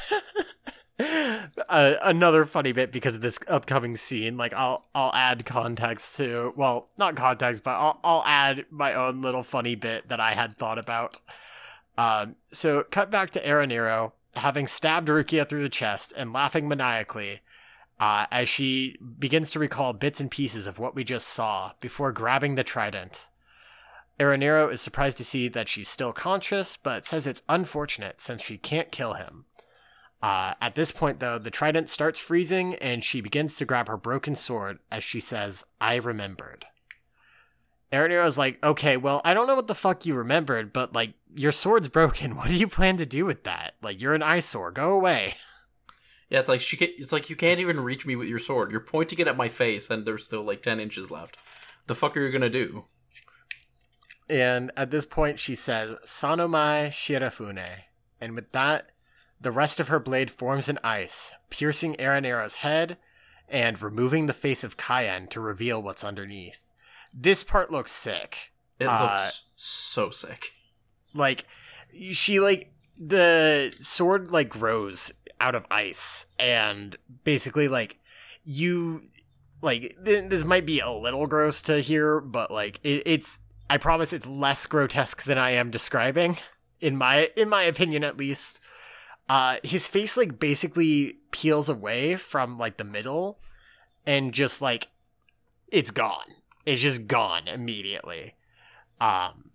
[0.98, 4.36] I uh, another funny bit because of this upcoming scene.
[4.36, 9.20] Like I'll I'll add context to well not context, but I'll I'll add my own
[9.22, 11.18] little funny bit that I had thought about.
[11.98, 17.40] Um, so cut back to Aaroniero having stabbed Rukia through the chest and laughing maniacally
[17.98, 22.12] uh, as she begins to recall bits and pieces of what we just saw before
[22.12, 23.28] grabbing the trident.
[24.20, 28.58] Aaroniero is surprised to see that she's still conscious, but says it's unfortunate since she
[28.58, 29.46] can't kill him.
[30.22, 33.96] Uh, at this point, though, the trident starts freezing and she begins to grab her
[33.96, 36.66] broken sword as she says, I remembered.
[37.90, 41.52] Aaroniero's like, okay, well, I don't know what the fuck you remembered, but like, your
[41.52, 42.36] sword's broken.
[42.36, 43.76] What do you plan to do with that?
[43.80, 44.70] Like, you're an eyesore.
[44.70, 45.34] Go away.
[46.28, 48.70] Yeah, it's like she can it's like you can't even reach me with your sword.
[48.70, 51.38] You're pointing it at my face and there's still like 10 inches left.
[51.88, 52.84] The fuck are you to do?
[54.30, 57.66] And at this point, she says, Sanomai Shirafune.
[58.20, 58.90] And with that,
[59.40, 62.96] the rest of her blade forms in ice, piercing Aaroniero's head
[63.48, 66.70] and removing the face of Kaien to reveal what's underneath.
[67.12, 68.52] This part looks sick.
[68.78, 70.52] It Uh, looks so sick.
[71.12, 71.44] Like,
[72.12, 76.26] she, like, the sword, like, grows out of ice.
[76.38, 77.98] And basically, like,
[78.44, 79.08] you,
[79.60, 83.40] like, th- this might be a little gross to hear, but, like, it, it's,
[83.70, 86.36] I promise it's less grotesque than I am describing.
[86.80, 88.60] In my, in my opinion, at least.
[89.28, 93.38] Uh, his face, like, basically peels away from, like, the middle
[94.04, 94.88] and just, like,
[95.68, 96.26] it's gone.
[96.66, 98.34] It's just gone immediately.
[99.00, 99.50] Um,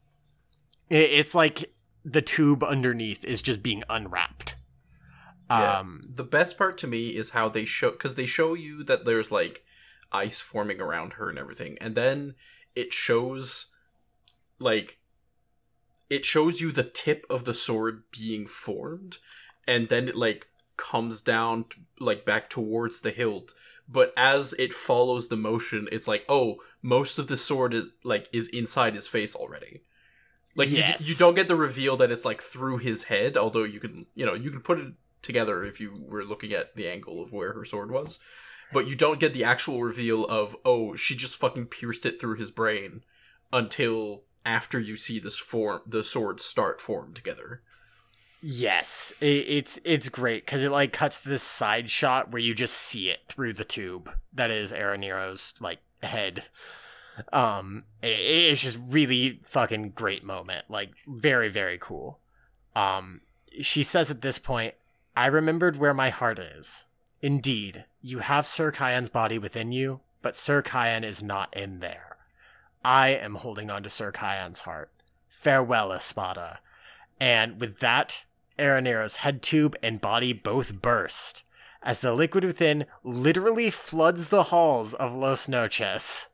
[0.89, 1.73] it, it's like
[2.03, 4.55] the tube underneath is just being unwrapped.
[5.49, 5.79] Yeah.
[5.79, 9.05] Um, The best part to me is how they show cuz they show you that
[9.05, 9.63] there's like
[10.11, 11.77] ice forming around her and everything.
[11.79, 12.35] And then
[12.75, 13.67] it shows
[14.59, 14.99] like
[16.09, 19.17] it shows you the tip of the sword being formed
[19.67, 23.53] and then it like comes down t- like back towards the hilt.
[23.87, 28.29] But as it follows the motion it's like oh most of the sword is like
[28.31, 29.81] is inside his face already.
[30.55, 31.09] Like you, Yes.
[31.09, 34.25] you don't get the reveal that it's like through his head although you can you
[34.25, 37.53] know you can put it together if you were looking at the angle of where
[37.53, 38.19] her sword was.
[38.71, 42.35] But you don't get the actual reveal of oh she just fucking pierced it through
[42.37, 43.03] his brain
[43.53, 47.61] until after you see this form the swords start form together
[48.45, 52.75] yes, it, it's it's great because it like cuts this side shot where you just
[52.75, 56.45] see it through the tube that is Aaroniero's like head.
[57.33, 62.19] Um, it, it's just really fucking great moment, like very very cool.
[62.75, 63.21] Um,
[63.61, 64.75] she says at this point,
[65.15, 66.85] "I remembered where my heart is.
[67.21, 72.04] Indeed, you have Sir Kaien's body within you, but Sir Kaien is not in there.
[72.85, 74.91] I am holding on to Sir Kaien's heart.
[75.27, 76.59] Farewell, Espada."
[77.19, 78.25] And with that,
[78.59, 81.43] Aaroniero's head tube and body both burst
[81.81, 86.27] as the liquid within literally floods the halls of Las Noches.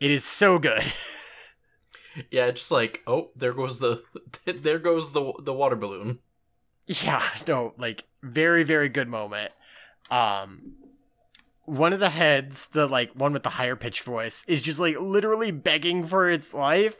[0.00, 0.82] It is so good.
[2.30, 4.02] yeah it's just like oh there goes the
[4.44, 6.18] there goes the the water balloon
[6.86, 9.52] yeah, no, like very very good moment.
[10.10, 10.74] Um
[11.64, 14.98] one of the heads, the like one with the higher pitched voice, is just like
[14.98, 16.96] literally begging for its life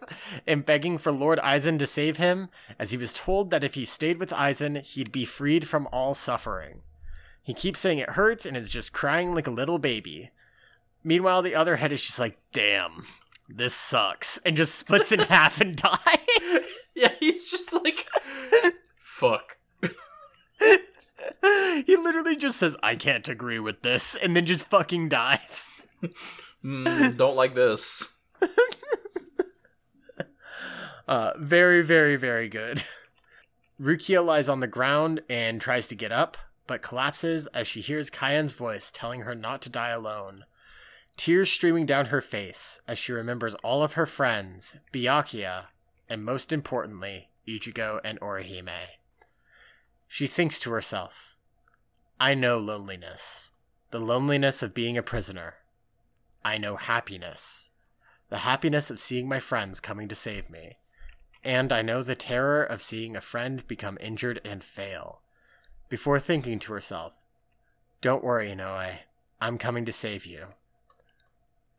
[0.46, 2.48] and begging for Lord Aizen to save him,
[2.78, 6.14] as he was told that if he stayed with Aizen, he'd be freed from all
[6.14, 6.82] suffering.
[7.42, 10.30] He keeps saying it hurts and is just crying like a little baby.
[11.02, 13.04] Meanwhile, the other head is just like, damn,
[13.48, 15.98] this sucks, and just splits in half and dies.
[16.94, 18.06] yeah he's just like
[19.00, 19.56] fuck
[21.86, 25.70] he literally just says, I can't agree with this, and then just fucking dies.
[26.64, 28.20] Mm, don't like this.
[31.08, 32.82] Uh, very, very, very good.
[33.80, 38.08] Rukia lies on the ground and tries to get up, but collapses as she hears
[38.08, 40.44] Kaien's voice telling her not to die alone.
[41.16, 45.66] Tears streaming down her face as she remembers all of her friends, Byakuya,
[46.08, 48.70] and most importantly, Ichigo and Orihime.
[50.12, 51.36] She thinks to herself,
[52.20, 53.52] I know loneliness,
[53.92, 55.54] the loneliness of being a prisoner.
[56.44, 57.70] I know happiness,
[58.28, 60.76] the happiness of seeing my friends coming to save me.
[61.42, 65.22] And I know the terror of seeing a friend become injured and fail.
[65.88, 67.22] Before thinking to herself,
[68.02, 68.98] Don't worry, Inoue,
[69.40, 70.48] I'm coming to save you.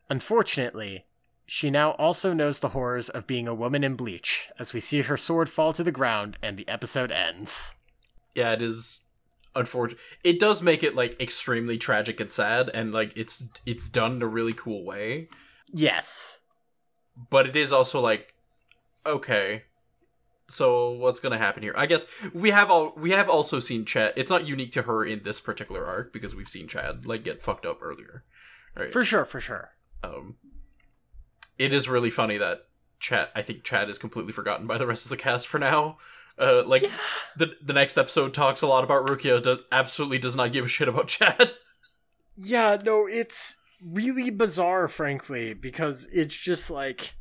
[0.09, 1.05] Unfortunately,
[1.45, 5.03] she now also knows the horrors of being a woman in bleach as we see
[5.03, 7.75] her sword fall to the ground and the episode ends.
[8.35, 9.03] Yeah, it is
[9.55, 9.99] unfortunate.
[10.23, 14.21] It does make it like extremely tragic and sad, and like it's it's done in
[14.21, 15.27] a really cool way.
[15.71, 16.39] Yes.
[17.29, 18.33] But it is also like,
[19.05, 19.63] okay,
[20.47, 21.73] so what's gonna happen here?
[21.77, 24.13] I guess we have all we have also seen Chad.
[24.15, 27.41] It's not unique to her in this particular arc because we've seen Chad like get
[27.41, 28.23] fucked up earlier.
[28.75, 28.91] Right.
[28.91, 29.71] For sure, for sure.
[30.03, 30.35] Um,
[31.59, 32.65] it is really funny that
[32.99, 33.29] Chad.
[33.35, 35.97] I think Chad is completely forgotten by the rest of the cast for now.
[36.39, 36.89] Uh, like Yeah.
[37.37, 39.41] the the next episode talks a lot about Rukia.
[39.41, 41.53] Do, absolutely does not give a shit about Chad.
[42.35, 47.13] Yeah, no, it's really bizarre, frankly, because it's just like,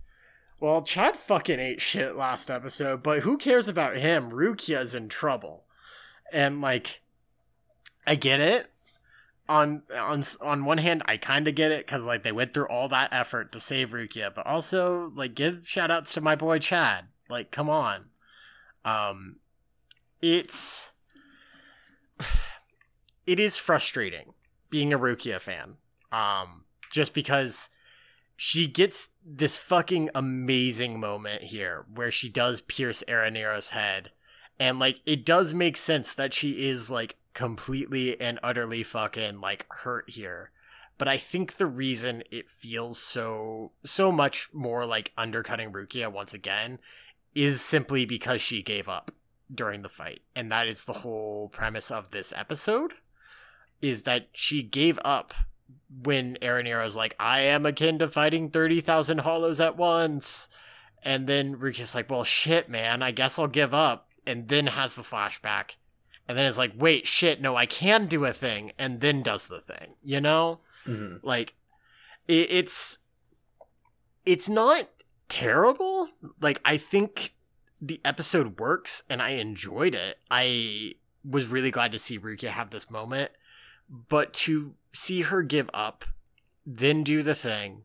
[0.60, 4.30] well, Chad fucking ate shit last episode, but who cares about him?
[4.30, 5.66] Rukia's in trouble,
[6.32, 7.02] and like,
[8.06, 8.68] I get it.
[9.48, 12.68] On on on one hand, I kind of get it because like they went through
[12.68, 16.58] all that effort to save Rukia, but also like give shout outs to my boy
[16.60, 17.06] Chad.
[17.28, 18.06] Like, come on,
[18.84, 19.36] um,
[20.20, 20.92] it's
[23.26, 24.34] it is frustrating
[24.70, 25.76] being a Rukia fan.
[26.10, 27.70] Um, just because
[28.36, 34.10] she gets this fucking amazing moment here where she does pierce Aaroniero's head.
[34.58, 39.66] And like it does make sense that she is like completely and utterly fucking like
[39.70, 40.50] hurt here.
[40.98, 46.34] But I think the reason it feels so so much more like undercutting Rukia once
[46.34, 46.78] again
[47.34, 49.10] is simply because she gave up
[49.52, 50.20] during the fight.
[50.34, 52.92] And that is the whole premise of this episode
[53.80, 55.34] is that she gave up
[56.02, 60.48] when Aaron like, I am akin to fighting 30,000 hollows at once.
[61.02, 64.08] And then Rukia's like, well, shit, man, I guess I'll give up.
[64.26, 65.74] And then has the flashback.
[66.28, 68.70] And then it's like, wait, shit, no, I can do a thing.
[68.78, 70.60] And then does the thing, you know?
[70.86, 71.26] Mm-hmm.
[71.26, 71.54] Like,
[72.28, 72.98] it, it's,
[74.24, 74.88] it's not
[75.32, 76.08] terrible.
[76.40, 77.34] Like, I think
[77.80, 80.18] the episode works and I enjoyed it.
[80.30, 83.30] I was really glad to see Rukia have this moment
[83.88, 86.04] but to see her give up,
[86.64, 87.82] then do the thing,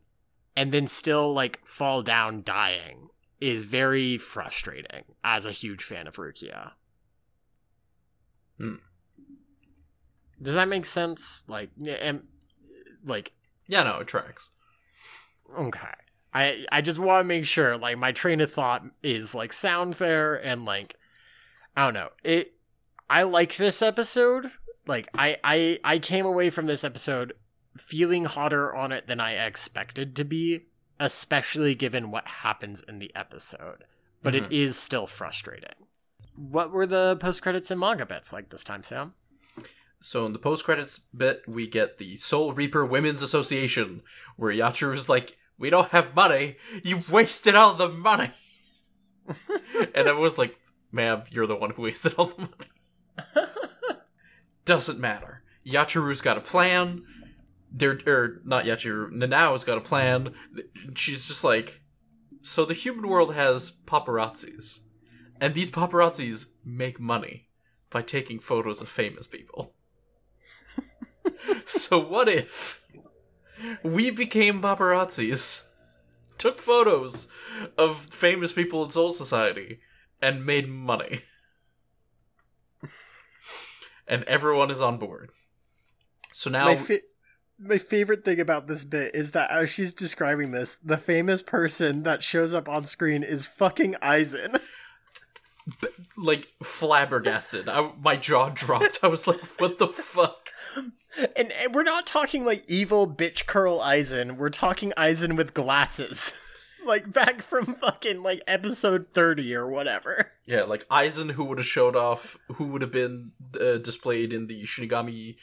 [0.56, 3.08] and then still like fall down dying
[3.40, 6.72] is very frustrating as a huge fan of Rukia.
[8.58, 8.76] Hmm.
[10.40, 11.44] Does that make sense?
[11.46, 11.70] Like,
[12.00, 12.24] and
[13.04, 13.32] like,
[13.66, 14.50] Yeah, no, it tracks.
[15.56, 15.94] okay.
[16.34, 19.94] I I just want to make sure like my train of thought is like sound
[19.94, 20.96] there and like
[21.76, 22.10] I don't know.
[22.24, 22.54] It
[23.08, 24.50] I like this episode.
[24.86, 27.32] Like I I I came away from this episode
[27.76, 30.66] feeling hotter on it than I expected to be,
[30.98, 33.84] especially given what happens in the episode.
[34.22, 34.52] But it Mhm.
[34.52, 35.86] is still frustrating.
[36.34, 39.14] What were the post credits and manga bits like this time, Sam?
[40.00, 44.02] So in the post credits bit, we get the Soul Reaper Women's Association,
[44.36, 46.56] where Yachiru's like, "We don't have money.
[46.82, 48.30] You've wasted all the money."
[49.94, 50.58] and I was like,
[50.92, 53.32] "Ma'am, you're the one who wasted all the money."
[54.64, 55.42] Doesn't matter.
[55.66, 57.04] Yachiru's got a plan.
[57.70, 59.10] They're or not Yachiru.
[59.10, 60.34] Nanao's got a plan.
[60.94, 61.82] She's just like,
[62.40, 64.80] so the human world has paparazzis,
[65.40, 67.48] and these paparazzis make money
[67.90, 69.72] by taking photos of famous people.
[71.66, 72.82] so what if
[73.82, 75.66] we became paparazzis,
[76.36, 77.28] took photos
[77.76, 79.80] of famous people in Soul Society,
[80.20, 81.20] and made money?
[84.06, 85.30] and everyone is on board.
[86.32, 87.00] So now my, fa-
[87.58, 92.04] my favorite thing about this bit is that as she's describing this, the famous person
[92.04, 94.60] that shows up on screen is fucking Aizen.
[96.16, 97.68] like flabbergasted.
[97.68, 99.00] I, my jaw dropped.
[99.02, 100.48] I was like, "What the fuck?"
[101.36, 104.36] And, and we're not talking like evil bitch curl Aizen.
[104.36, 106.32] We're talking Aizen with glasses.
[106.86, 110.32] like back from fucking like episode 30 or whatever.
[110.46, 114.46] Yeah, like Aizen who would have showed off, who would have been uh, displayed in
[114.46, 115.36] the Shinigami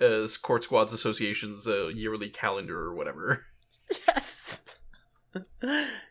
[0.00, 3.44] uh, Court Squads Association's uh, yearly calendar or whatever.
[4.08, 4.62] Yes.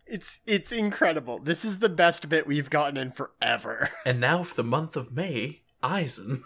[0.05, 1.39] It's it's incredible.
[1.39, 3.89] This is the best bit we've gotten in forever.
[4.05, 6.41] And now for the month of May, Aizen.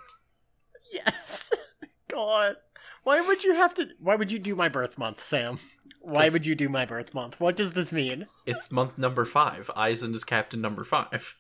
[0.93, 1.49] Yes.
[2.15, 2.55] God.
[3.03, 5.59] Why would you have to why would you do my birth month, Sam?
[6.01, 7.39] Why would you do my birth month?
[7.39, 8.27] What does this mean?
[8.45, 9.69] It's month number five.
[9.75, 11.35] Aizen is captain number five.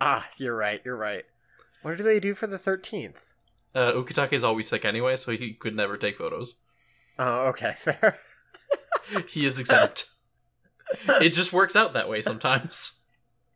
[0.00, 1.24] Ah, you're right, you're right.
[1.82, 3.14] What do they do for the 13th?
[3.74, 6.54] Uh, Ukitake is always sick anyway, so he could never take photos.
[7.18, 8.16] Oh, okay, fair.
[9.28, 10.06] He is exempt.
[11.08, 13.00] it just works out that way sometimes.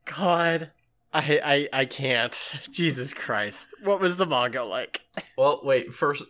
[0.05, 0.71] God.
[1.13, 2.53] I I I can't.
[2.71, 3.75] Jesus Christ.
[3.83, 5.01] What was the manga like?
[5.39, 5.95] Well, wait.
[5.95, 6.25] First,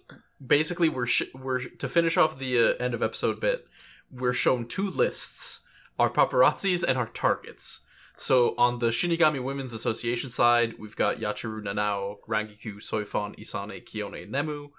[0.45, 3.67] basically, we're sh- we're to finish off the uh, end of episode bit.
[4.11, 5.61] We're shown two lists:
[5.99, 7.85] our paparazzis and our targets.
[8.17, 14.29] So on the Shinigami Women's Association side, we've got Yachiru Nanao, Rangiku, Soifon, Isane, Kiyone,
[14.29, 14.71] Nemu.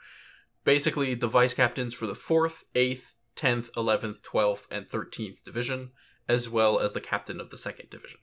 [0.66, 5.92] Basically, the vice captains for the fourth, eighth, tenth, eleventh, twelfth, and thirteenth division,
[6.28, 8.20] as well as the captain of the second division.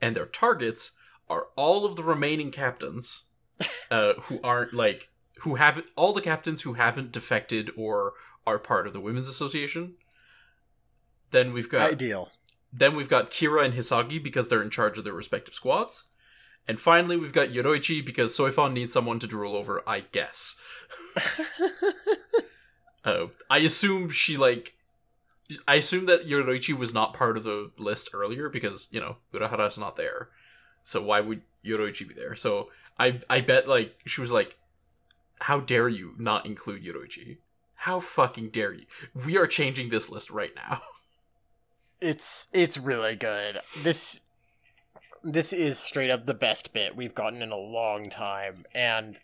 [0.00, 0.92] And their targets
[1.28, 3.24] are all of the remaining captains
[3.90, 5.10] uh, who aren't like
[5.40, 8.14] who haven't all the captains who haven't defected or
[8.46, 9.94] are part of the women's association.
[11.30, 12.30] Then we've got Ideal.
[12.72, 16.08] then we've got Kira and Hisagi because they're in charge of their respective squads.
[16.68, 20.56] And finally, we've got Yoruichi because Soifon needs someone to drool over, I guess.
[23.04, 24.74] uh, I assume she, like.
[25.68, 29.78] I assume that Yoruichi was not part of the list earlier because, you know, Urahara's
[29.78, 30.30] not there.
[30.82, 32.34] So why would Yoruichi be there?
[32.34, 32.68] So
[32.98, 34.58] I I bet, like, she was like,
[35.40, 37.38] how dare you not include Yoruichi?
[37.74, 38.86] How fucking dare you?
[39.26, 40.80] We are changing this list right now.
[41.98, 43.58] It's it's really good.
[43.82, 44.20] This
[45.24, 49.18] this is straight up the best bit we've gotten in a long time and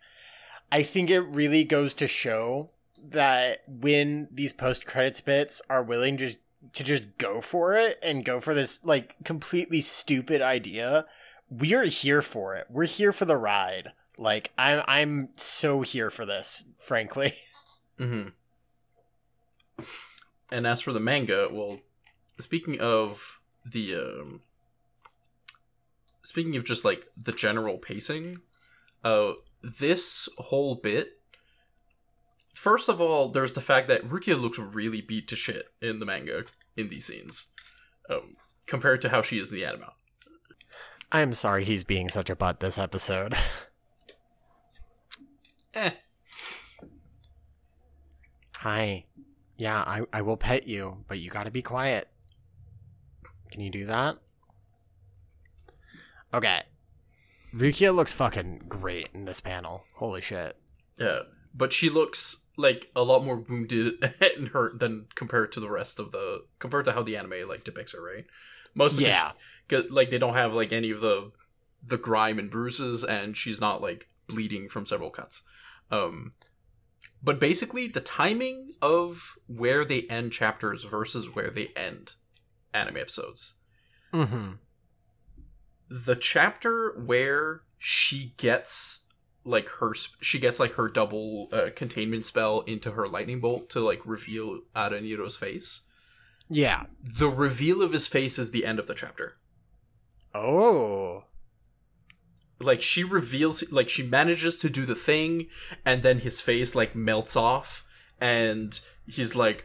[0.73, 2.71] I think it really goes to show
[3.11, 6.39] that when these post credits bits are willing just
[6.73, 11.05] to just go for it and go for this like completely stupid idea,
[11.51, 12.69] we are here for it.
[12.71, 13.93] We're here for the ride.
[14.19, 17.35] Like I'm I'm so here for this, frankly.
[18.01, 18.31] Mm-hmm.
[20.51, 21.79] And as for the manga, well,
[22.39, 24.41] speaking of the, um,
[26.23, 28.41] speaking of just like the general pacing,
[29.05, 29.33] uh,
[29.63, 31.21] this whole bit.
[32.55, 36.07] First of all, there's the fact that Rukia looks really beat to shit in the
[36.07, 36.45] manga
[36.77, 37.47] in these scenes,
[38.11, 38.37] um,
[38.67, 39.85] compared to how she is in the anime.
[41.11, 43.35] I'm sorry he's being such a butt this episode.
[45.75, 45.91] Eh.
[48.61, 49.07] Hi.
[49.57, 52.09] Yeah, I, I will pet you, but you gotta be quiet.
[53.51, 54.17] Can you do that?
[56.33, 56.63] Okay.
[57.55, 59.85] Rukia looks fucking great in this panel.
[59.97, 60.57] Holy shit.
[60.99, 61.21] Yeah,
[61.55, 63.95] but she looks like a lot more wounded
[64.37, 67.65] and hurt than compared to the rest of the compared to how the anime like
[67.65, 68.25] depicts her, right?
[68.75, 69.33] Most of Yeah.
[69.69, 71.31] the, like they don't have like any of the
[71.85, 75.43] the grime and bruises, and she's not like bleeding from several cuts.
[75.93, 76.33] Um,
[77.23, 82.15] but basically, the timing of where they end chapters versus where they end
[82.75, 83.55] anime episodes.
[84.13, 84.53] Mm-hmm.
[85.89, 89.01] the chapter where she gets
[89.45, 93.81] like her she gets like her double uh, containment spell into her lightning bolt to
[93.81, 95.83] like reveal Aaroniero's face.
[96.51, 96.85] Yeah.
[97.03, 99.39] The reveal of his face is the end of the chapter.
[100.35, 101.25] Oh.
[102.63, 105.49] Like she reveals like she manages to do the thing
[105.85, 107.85] and then his face like melts off
[108.21, 109.65] and he's like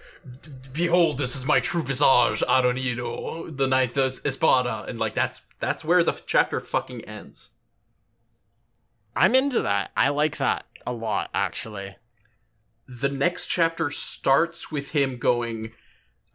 [0.74, 6.04] behold this is my true visage Aaroniero the ninth espada and like that's that's where
[6.04, 7.52] the chapter fucking ends.
[9.16, 9.92] I'm into that.
[9.96, 11.96] I like that a lot, actually.
[12.88, 15.74] the next chapter starts with him going,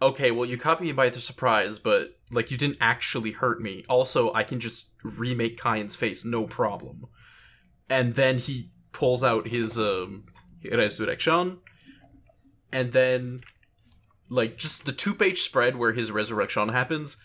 [0.01, 3.85] okay, well, you caught me by the surprise, but like you didn't actually hurt me.
[3.89, 7.07] Also, I can just remake Kaien's face, no problem.
[7.89, 10.25] And then he pulls out his um,
[10.71, 11.59] resurrection,
[12.73, 13.43] and then
[14.29, 17.17] like just the two page spread where his resurrection happens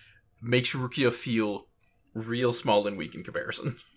[0.41, 1.67] makes Rukia feel
[2.13, 3.78] real small and weak in comparison.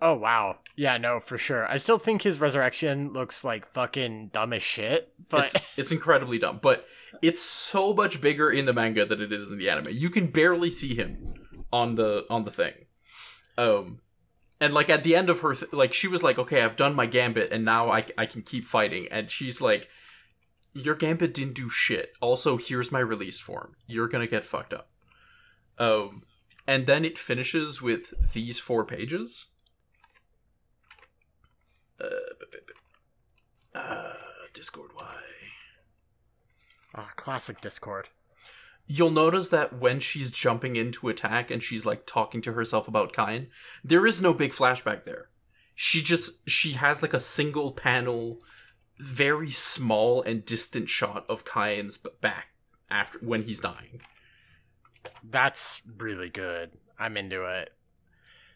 [0.00, 0.58] Oh, wow.
[0.76, 1.66] Yeah, no, for sure.
[1.66, 6.38] I still think his resurrection looks like fucking dumb as shit, but it's, it's incredibly
[6.38, 6.86] dumb, but
[7.22, 9.94] it's so much bigger in the manga than it is in the anime.
[9.94, 11.32] You can barely see him
[11.72, 12.74] on the on the thing.
[13.58, 13.98] Um
[14.60, 16.94] and like at the end of her th- like she was like, "Okay, I've done
[16.94, 19.88] my gambit and now I I can keep fighting." And she's like,
[20.72, 22.16] "Your gambit didn't do shit.
[22.20, 23.74] Also, here's my release form.
[23.86, 24.88] You're to get fucked up."
[25.78, 26.22] Um,
[26.66, 29.48] and then it finishes with these four pages.
[32.00, 34.12] Uh, uh,
[34.52, 35.20] Discord, why?
[36.94, 38.08] Ah, classic Discord.
[38.86, 43.12] You'll notice that when she's jumping into attack and she's like talking to herself about
[43.12, 43.48] Kaien,
[43.82, 45.28] there is no big flashback there.
[45.74, 48.38] She just she has like a single panel,
[48.98, 52.50] very small and distant shot of Kaien's back
[52.90, 54.00] after when he's dying.
[55.22, 56.72] That's really good.
[56.98, 57.72] I'm into it.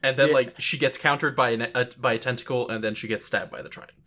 [0.03, 0.35] and then Yeah.
[0.35, 3.51] like she gets countered by an, a, by a tentacle and then she gets stabbed
[3.51, 3.99] by the trident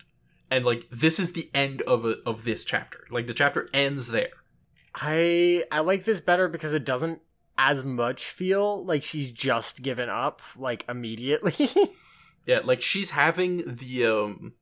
[0.50, 4.08] and like this is the end of a, of this chapter like the chapter ends
[4.08, 4.32] there
[4.96, 7.22] I I like this better because it doesn't
[7.58, 11.68] as much feel like she's just given up like immediately.
[12.46, 14.54] yeah like she's having the um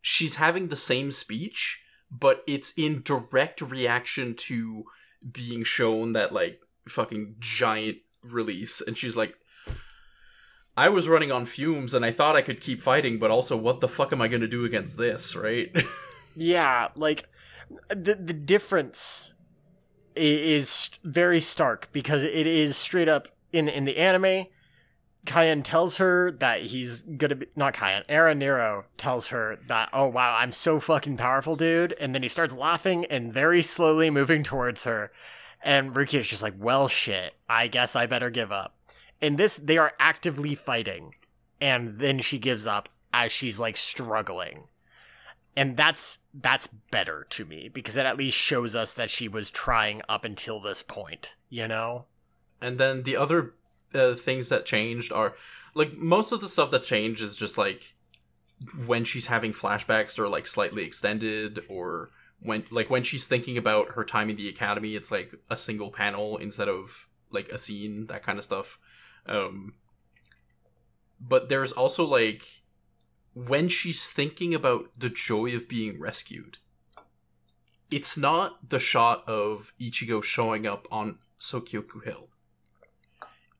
[0.00, 1.80] she's having the same speech
[2.10, 4.84] but it's in direct reaction to
[5.32, 9.38] being shown that like fucking giant release and she's like
[10.78, 13.80] I was running on fumes and I thought I could keep fighting, but also what
[13.80, 15.74] the fuck am I going to do against this, right?
[16.36, 17.26] yeah, like
[17.88, 19.34] the the difference
[20.14, 24.46] is very stark because it is straight up in in the anime.
[25.26, 28.04] Kaien tells her that he's gonna be not Kaien.
[28.08, 32.28] Aaron Nero tells her that oh wow I'm so fucking powerful, dude, and then he
[32.28, 35.10] starts laughing and very slowly moving towards her,
[35.62, 37.34] and Ruki is just like well shit.
[37.48, 38.78] I guess I better give up.
[39.20, 41.14] In this, they are actively fighting,
[41.60, 44.68] and then she gives up as she's like struggling
[45.56, 49.50] and that's that's better to me because it at least shows us that she was
[49.50, 52.06] trying up until this point you know?
[52.60, 53.54] And then the other
[53.94, 55.34] uh, things that changed are
[55.74, 57.94] like most of the stuff that changed is just like
[58.86, 63.90] when she's having flashbacks or like slightly extended or when like when she's thinking about
[63.92, 68.06] her time in the academy it's like a single panel instead of like a scene
[68.06, 68.78] that kind of stuff.
[69.26, 69.74] Um
[71.20, 72.62] but there's also like
[73.36, 76.56] when she's thinking about the joy of being rescued
[77.90, 82.28] it's not the shot of Ichigo showing up on Sokyoku Hill.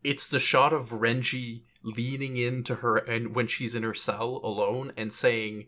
[0.02, 4.92] It's the shot of Renji leaning into her and when she's in her cell alone
[4.96, 5.66] and saying,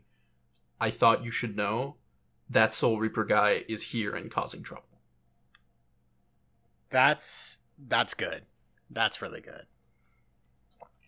[0.81, 1.97] I thought you should know
[2.51, 4.85] that Soul Reaper guy is here and causing trouble.
[6.91, 8.43] that's that's good
[8.91, 9.67] that's really good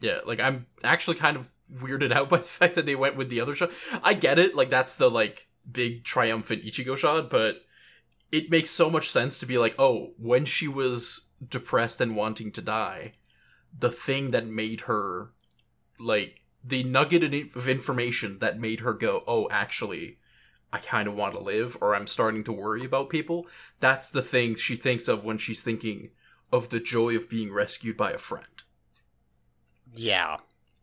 [0.00, 3.28] Yeah, like I'm actually kind of weirded out by the fact that they went with
[3.28, 3.70] the other shot.
[4.02, 7.60] I get it, like that's the like big triumphant Ichigo shot, but
[8.32, 12.52] it makes so much sense to be like, oh, when she was depressed and wanting
[12.52, 13.12] to die,
[13.76, 15.30] the thing that made her
[15.98, 17.22] like the nugget
[17.56, 20.18] of information that made her go, oh, actually,
[20.72, 23.46] I kind of want to live, or I'm starting to worry about people.
[23.80, 26.10] That's the thing she thinks of when she's thinking
[26.52, 28.46] of the joy of being rescued by a friend.
[29.92, 30.36] yeah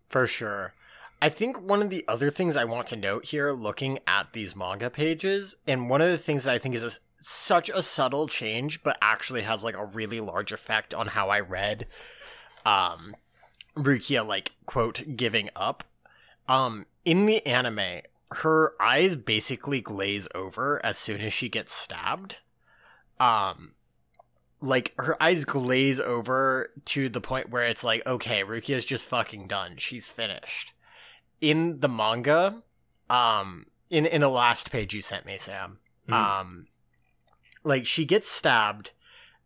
[0.10, 0.74] for sure.
[1.22, 4.56] I think one of the other things i want to note here looking at these
[4.56, 8.28] manga pages and one of the things that i think is a, such a subtle
[8.28, 11.88] change but actually has like a really large effect on how i read
[12.66, 13.16] um
[13.76, 15.84] rukia like quote giving up.
[16.48, 18.02] Um in the anime
[18.32, 22.38] her eyes basically glaze over as soon as she gets stabbed.
[23.20, 23.74] Um
[24.60, 29.48] like her eyes glaze over to the point where it's like okay rukia's just fucking
[29.48, 29.78] done.
[29.78, 30.74] She's finished.
[31.42, 32.64] In the manga
[33.10, 35.80] um in in the last page you sent me sam
[36.10, 36.14] Mhm.
[36.14, 36.68] um
[37.64, 38.92] like she gets stabbed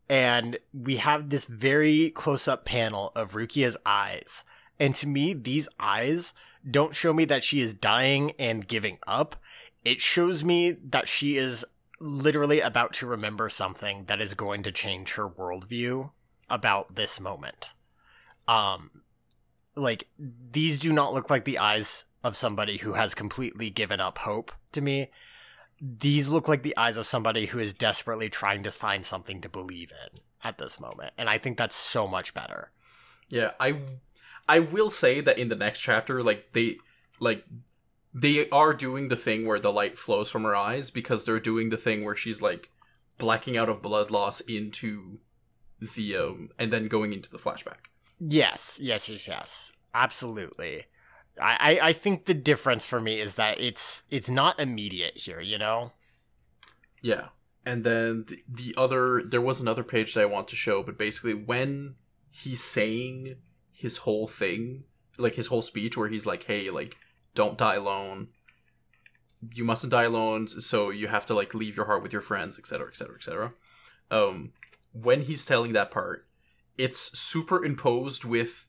[0.10, 4.44] and we have this very close up panel of rukia's eyes.
[4.80, 6.34] And to me these eyes
[6.70, 9.36] don't show me that she is dying and giving up.
[9.84, 11.66] It shows me that she is
[12.02, 16.12] literally about to remember something that is going to change her worldview
[16.50, 17.74] about this moment.
[18.48, 18.90] Um,
[19.76, 24.20] like these do not look like the eyes of somebody who has completely given up
[24.20, 25.12] hope to me.
[25.80, 29.50] These look like the eyes of somebody who is desperately trying to find something to
[29.50, 32.72] believe in at this moment, and I think that's so much better.
[33.30, 33.82] Yeah, I
[34.48, 36.78] I will say that in the next chapter, like they
[37.20, 37.46] like
[38.14, 41.70] they are doing the thing where the light flows from her eyes because they're doing
[41.70, 42.70] the thing where she's like
[43.18, 45.20] blacking out of blood loss into
[45.80, 47.86] the um and then going into the flashback.
[48.20, 49.72] Yes, yes, yes, yes.
[49.94, 50.86] Absolutely.
[51.42, 55.58] I, I, think the difference for me is that it's it's not immediate here, you
[55.58, 55.94] know?
[57.02, 57.30] Yeah.
[57.66, 60.98] And then the, the other there was another page that I want to show, but
[60.98, 61.96] basically when
[62.30, 63.36] he's saying
[63.72, 64.84] his whole thing,
[65.18, 66.98] like his whole speech where he's like, "Hey, like
[67.34, 68.30] don't die alone.
[69.54, 72.60] You mustn't die alone, so you have to like leave your heart with your friends,
[72.60, 73.54] etc., etc., etc."
[74.10, 74.54] Um
[74.94, 76.28] when he's telling that part,
[76.78, 78.68] it's superimposed with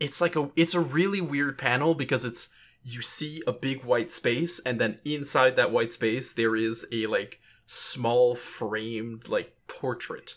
[0.00, 2.48] it's like a it's a really weird panel because it's
[2.82, 7.06] you see a big white space and then inside that white space there is a
[7.06, 10.36] like small framed like portrait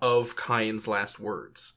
[0.00, 1.74] of Kaien's last words.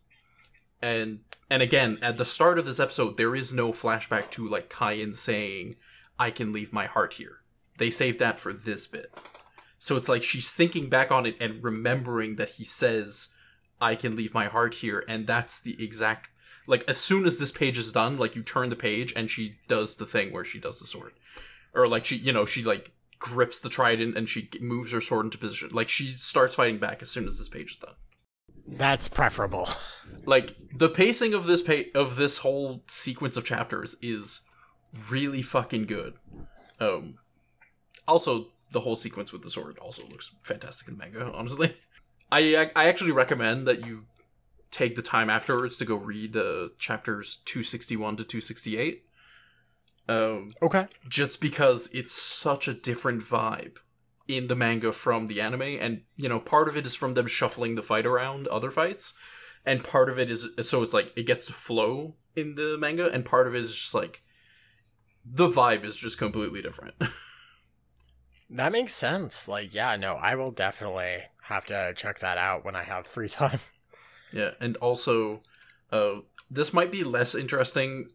[0.81, 1.19] And
[1.49, 5.13] and again, at the start of this episode, there is no flashback to like Kaien
[5.15, 5.75] saying,
[6.17, 7.41] I can leave my heart here.
[7.77, 9.13] They saved that for this bit.
[9.77, 13.29] So it's like she's thinking back on it and remembering that he says,
[13.79, 16.29] I can leave my heart here, and that's the exact
[16.67, 19.57] like as soon as this page is done, like you turn the page and she
[19.67, 21.13] does the thing where she does the sword.
[21.73, 25.25] Or like she you know, she like grips the trident and she moves her sword
[25.25, 25.69] into position.
[25.71, 27.93] Like she starts fighting back as soon as this page is done.
[28.67, 29.67] That's preferable.
[30.25, 34.41] Like the pacing of this pa- of this whole sequence of chapters is
[35.11, 36.15] really fucking good.
[36.79, 37.15] Um
[38.07, 41.77] also the whole sequence with the sword also looks fantastic in manga, honestly.
[42.31, 44.05] I I actually recommend that you
[44.71, 49.05] take the time afterwards to go read uh, chapters 261 to 268.
[50.09, 50.87] Um, okay.
[51.07, 53.77] Just because it's such a different vibe
[54.27, 57.27] in the manga from the anime, and you know, part of it is from them
[57.27, 59.13] shuffling the fight around other fights,
[59.65, 63.07] and part of it is so it's like it gets to flow in the manga,
[63.11, 64.21] and part of it is just like
[65.25, 66.95] the vibe is just completely different.
[68.49, 69.47] that makes sense.
[69.47, 73.29] Like, yeah, no, I will definitely have to check that out when I have free
[73.29, 73.59] time.
[74.31, 75.41] Yeah, and also,
[75.91, 78.09] uh, this might be less interesting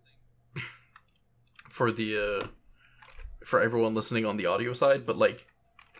[1.68, 2.46] for the uh,
[3.44, 5.46] for everyone listening on the audio side, but like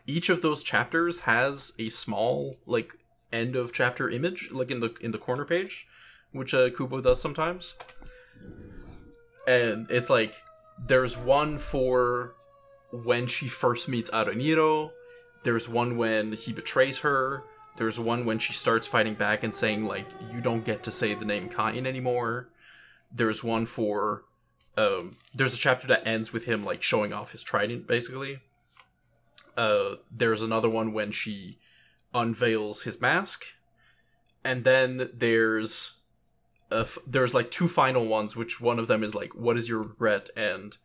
[0.06, 2.94] each of those chapters has a small like
[3.32, 5.86] end of chapter image, like in the in the corner page,
[6.32, 7.76] which uh, Kubo does sometimes,
[9.46, 10.34] and it's like
[10.86, 12.34] there's one for
[12.92, 14.90] when she first meets Aaroniero.
[15.42, 17.44] There's one when he betrays her.
[17.76, 21.14] There's one when she starts fighting back and saying like you don't get to say
[21.14, 22.50] the name kaien anymore.
[23.12, 24.24] There's one for
[24.76, 28.40] um there's a chapter that ends with him like showing off his trident basically.
[29.56, 31.58] Uh there's another one when she
[32.14, 33.44] unveils his mask.
[34.44, 35.98] And then there's
[37.06, 40.30] there's like two final ones which one of them is like what is your regret
[40.36, 40.76] and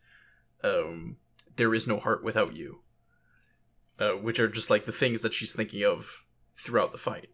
[0.64, 1.16] um
[1.54, 2.80] there is no heart without you.
[3.98, 6.22] Uh, which are just like the things that she's thinking of
[6.54, 7.28] throughout the fight.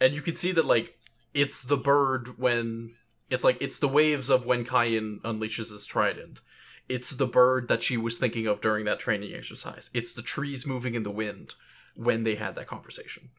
[0.00, 0.96] And you can see that like
[1.34, 2.94] it's the bird when
[3.28, 6.40] it's like it's the waves of when Kaien unleashes his trident.
[6.88, 9.90] It's the bird that she was thinking of during that training exercise.
[9.92, 11.54] It's the trees moving in the wind
[11.96, 13.30] when they had that conversation.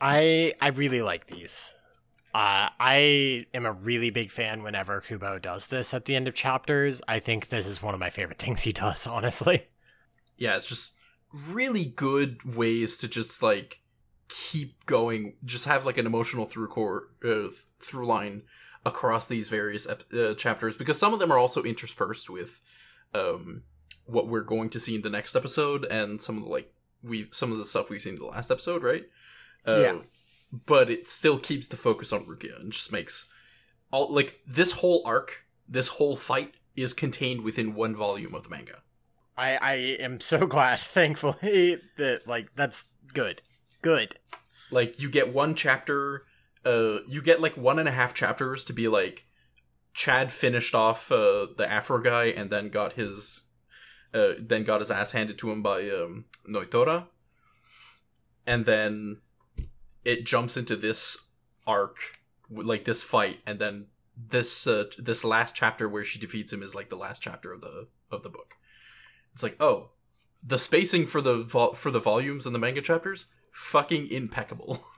[0.00, 1.74] I I really like these.
[2.34, 6.34] Uh, I am a really big fan whenever Kubo does this at the end of
[6.34, 7.00] chapters.
[7.08, 9.66] I think this is one of my favorite things he does, honestly.
[10.36, 10.94] Yeah, it's just
[11.50, 13.80] really good ways to just like
[14.28, 17.48] keep going just have like an emotional through core uh,
[17.80, 18.42] through line
[18.86, 22.60] across these various ep- uh, chapters because some of them are also interspersed with
[23.14, 23.62] um
[24.06, 26.72] what we're going to see in the next episode and some of the like
[27.02, 29.04] we some of the stuff we've seen in the last episode right
[29.66, 29.98] uh, Yeah.
[30.66, 33.28] but it still keeps the focus on Rukia and just makes
[33.90, 38.48] all like this whole arc this whole fight is contained within one volume of the
[38.48, 38.82] manga
[39.36, 43.40] I I am so glad, thankfully, that like that's good,
[43.82, 44.16] good.
[44.70, 46.24] like you get one chapter
[46.68, 49.26] uh you get like one and a half chapters to be like
[49.94, 53.44] chad finished off uh the afro guy and then got his
[54.14, 57.06] uh then got his ass handed to him by um nnoitora
[58.46, 59.18] and then
[60.04, 61.16] it jumps into this
[61.66, 62.18] arc
[62.50, 66.74] like this fight and then this uh this last chapter where she defeats him is
[66.74, 68.56] like the last chapter of the of the book
[69.32, 69.90] it's like oh
[70.42, 74.80] the spacing for the vol- for the volumes and the manga chapters fucking impeccable.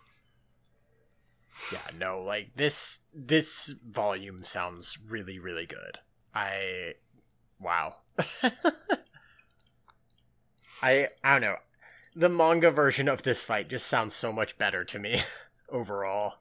[1.72, 5.98] Yeah, no, like this this volume sounds really really good.
[6.34, 6.94] I
[7.58, 7.96] wow.
[10.82, 11.56] I I don't know.
[12.14, 15.20] The manga version of this fight just sounds so much better to me
[15.68, 16.36] overall.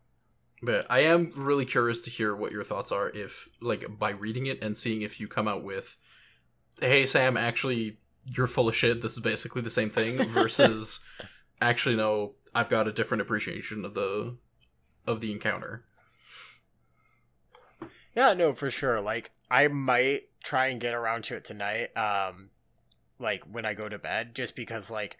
[0.61, 4.47] But I am really curious to hear what your thoughts are if like by reading
[4.47, 5.97] it and seeing if you come out with
[6.81, 7.99] hey Sam, actually
[8.35, 10.99] you're full of shit, this is basically the same thing versus
[11.61, 14.37] actually no, I've got a different appreciation of the
[15.09, 15.83] of the encounter.
[18.15, 19.01] Yeah, no, for sure.
[19.01, 21.97] Like I might try and get around to it tonight.
[21.97, 22.51] Um
[23.17, 25.17] like when I go to bed just because like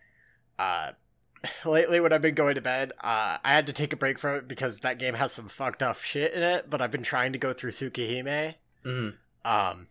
[0.60, 0.92] uh
[1.66, 4.36] lately when I've been going to bed, uh I had to take a break from
[4.36, 7.34] it because that game has some fucked up shit in it, but I've been trying
[7.34, 8.56] to go through Tsukihime.
[8.86, 9.16] Mm.
[9.44, 9.88] Um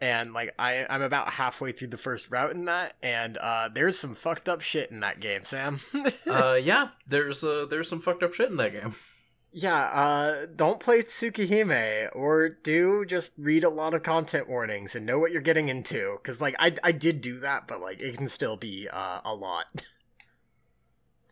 [0.00, 3.98] and like I I'm about halfway through the first route in that, and uh, there's
[3.98, 5.80] some fucked up shit in that game, Sam.
[6.30, 8.94] uh, yeah, there's uh, there's some fucked up shit in that game.
[9.56, 15.06] Yeah, uh, don't play Tsukihime, or do just read a lot of content warnings and
[15.06, 16.18] know what you're getting into.
[16.24, 19.34] Cause like I I did do that, but like it can still be uh, a
[19.34, 19.66] lot.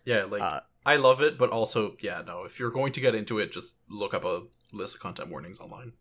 [0.05, 2.43] Yeah, like uh, I love it, but also yeah, no.
[2.45, 4.43] If you're going to get into it, just look up a
[4.73, 5.93] list of content warnings online,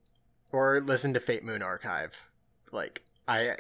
[0.52, 2.28] or listen to Fate Moon Archive.
[2.72, 3.58] Like I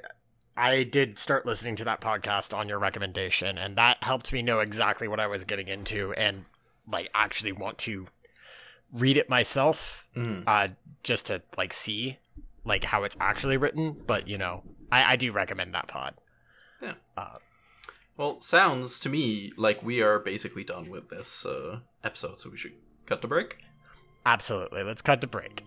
[0.58, 4.62] I did start listening to that podcast on your recommendation, and that helped me know
[4.62, 6.46] exactly what I was getting into, and
[6.88, 8.08] like actually want to
[8.94, 10.44] read it myself, mm.
[10.48, 10.70] uh,
[11.04, 12.18] just to like see
[12.66, 13.96] like how it's actually written.
[14.06, 16.16] But you know, I, I do recommend that pod.
[16.82, 16.94] Yeah.
[17.16, 17.38] Uh,
[18.18, 22.58] well, sounds to me like we are basically done with this uh, episode, so we
[22.58, 22.74] should
[23.06, 23.58] cut to break.
[24.26, 24.84] Absolutely.
[24.84, 25.64] Let's cut to break.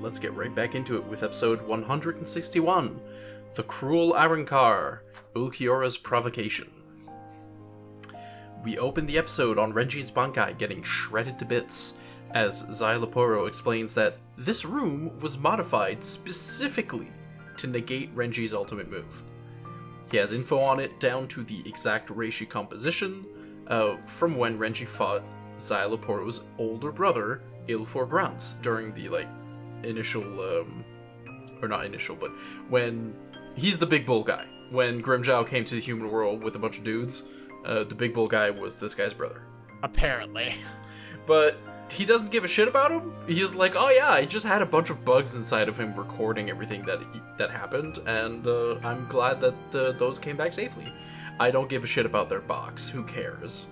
[0.00, 3.00] Let's get right back into it with episode 161
[3.54, 5.00] The Cruel Arrancar
[5.36, 6.70] Ulquiorra's Provocation.
[8.64, 11.94] We open the episode on Renji's Bankai getting shredded to bits,
[12.30, 17.10] as Szayelaporro explains that this room was modified specifically
[17.58, 19.22] to negate Renji's ultimate move.
[20.10, 23.26] He has info on it down to the exact reishi composition
[23.66, 25.22] uh, from when Renji fought
[25.58, 29.28] Szayelaporro's older brother, Ilfor Grants, during the like
[29.84, 30.84] initial, um,
[31.62, 32.30] or not initial, but
[32.68, 33.14] when
[33.56, 34.46] he's the big bull guy.
[34.70, 37.24] When Grimmjow came to the human world with a bunch of dudes,
[37.64, 39.42] uh, the big bull guy was this guy's brother.
[39.82, 40.54] Apparently.
[41.26, 41.58] But
[41.92, 43.12] he doesn't give a shit about him.
[43.26, 46.50] He's like, oh yeah, I just had a bunch of bugs inside of him recording
[46.50, 47.00] everything that
[47.38, 50.92] that happened, and uh, I'm glad that uh, those came back safely.
[51.38, 52.88] I don't give a shit about their box.
[52.88, 53.68] Who cares?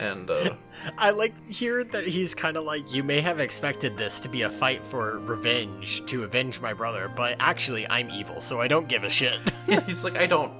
[0.00, 0.54] And uh,
[0.98, 4.42] I like here that he's kind of like, you may have expected this to be
[4.42, 8.88] a fight for revenge to avenge my brother, but actually I'm evil, so I don't
[8.88, 9.38] give a shit.
[9.86, 10.52] he's like, I don't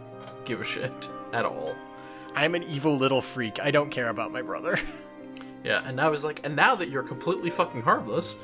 [0.44, 1.74] give a shit at all.
[2.34, 3.60] I'm an evil little freak.
[3.62, 4.78] I don't care about my brother.
[5.64, 8.38] Yeah, and now he's like, and now that you're completely fucking harmless,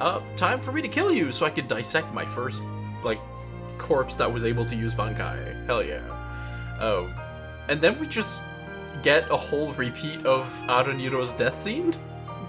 [0.00, 2.62] uh, time for me to kill you so I could dissect my first,
[3.04, 3.20] like,
[3.78, 5.66] corpse that was able to use Bankai.
[5.66, 6.00] Hell yeah.
[6.80, 7.12] Oh.
[7.68, 8.42] And then we just
[9.06, 11.94] get a whole repeat of Aaroniero's death scene?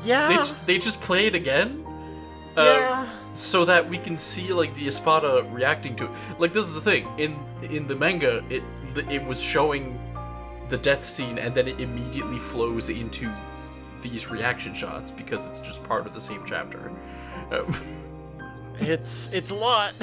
[0.03, 0.27] Yeah.
[0.65, 1.85] They, they just play it again?
[2.57, 3.05] Uh, yeah.
[3.05, 6.11] Uh, so that we can see like the Espada reacting to it.
[6.39, 8.63] Like this is the thing in in the manga, it
[9.07, 9.83] it was showing
[10.69, 13.31] the death scene and then it immediately flows into
[14.01, 16.91] these reaction shots because it's just part of the same chapter.
[17.51, 17.67] Um,
[18.79, 19.93] it's it's a lot.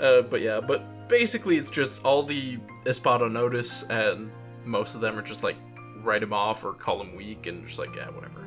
[0.00, 4.30] Uh, but yeah, but basically it's just all the Espada notice and
[4.68, 5.56] most of them are just like
[5.98, 8.46] write him off or call him weak and just like yeah whatever.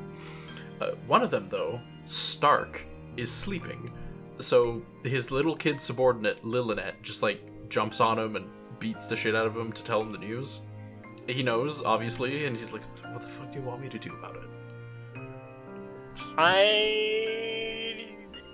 [0.80, 3.92] Uh, one of them though, Stark, is sleeping,
[4.38, 8.48] so his little kid subordinate Lilinette just like jumps on him and
[8.78, 10.62] beats the shit out of him to tell him the news.
[11.26, 14.12] He knows obviously, and he's like, "What the fuck do you want me to do
[14.14, 14.42] about it?"
[16.38, 18.06] I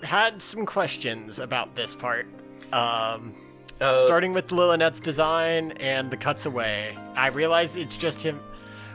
[0.02, 2.26] had some questions about this part.
[2.72, 3.34] Um,
[3.80, 8.40] uh, Starting with Lilinette's design and the cuts away, I realize it's just him,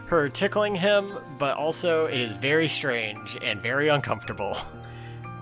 [0.08, 4.58] her tickling him, but also it is very strange and very uncomfortable.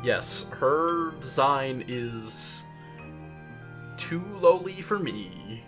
[0.03, 2.65] Yes, her design is
[3.97, 5.63] too lowly for me.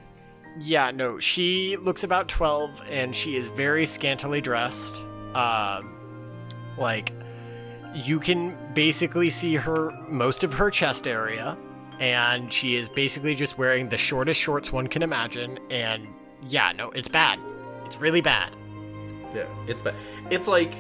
[0.60, 5.04] Yeah, no, she looks about 12 and she is very scantily dressed.
[5.36, 5.96] Um,
[6.80, 7.12] like,
[7.94, 11.56] you can basically see her most of her chest area
[12.04, 15.58] and she is basically just wearing the shortest shorts one can imagine.
[15.72, 16.06] And
[16.45, 17.39] yeah, no, it's bad.
[17.86, 18.54] It's really bad.
[19.34, 19.95] Yeah, it's bad.
[20.30, 20.76] It's like,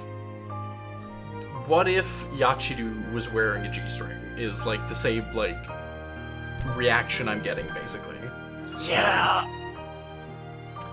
[1.65, 4.17] what if Yachiru was wearing a G-string?
[4.35, 5.55] Is like the same like
[6.75, 8.17] reaction I'm getting basically.
[8.85, 9.47] Yeah.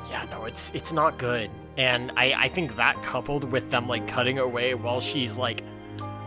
[0.08, 1.50] Yeah, no, it's it's not good.
[1.76, 5.64] And I, I think that coupled with them like cutting away while she's like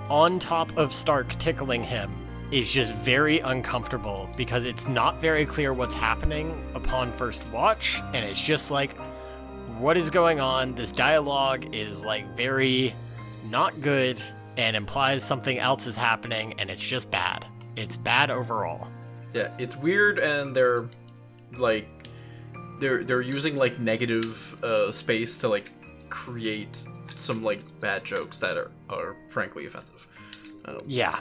[0.10, 2.23] on top of Stark tickling him
[2.54, 8.24] is just very uncomfortable because it's not very clear what's happening upon first watch, and
[8.24, 8.96] it's just like,
[9.80, 10.76] what is going on?
[10.76, 12.94] This dialogue is like very
[13.50, 14.22] not good
[14.56, 17.48] and implies something else is happening, and it's just bad.
[17.76, 18.92] It's bad overall.
[19.34, 20.86] Yeah, it's weird, and they're
[21.58, 21.88] like
[22.80, 25.72] they're they're using like negative uh, space to like
[26.10, 26.86] create
[27.16, 30.08] some like bad jokes that are are frankly offensive.
[30.66, 31.20] Um, yeah,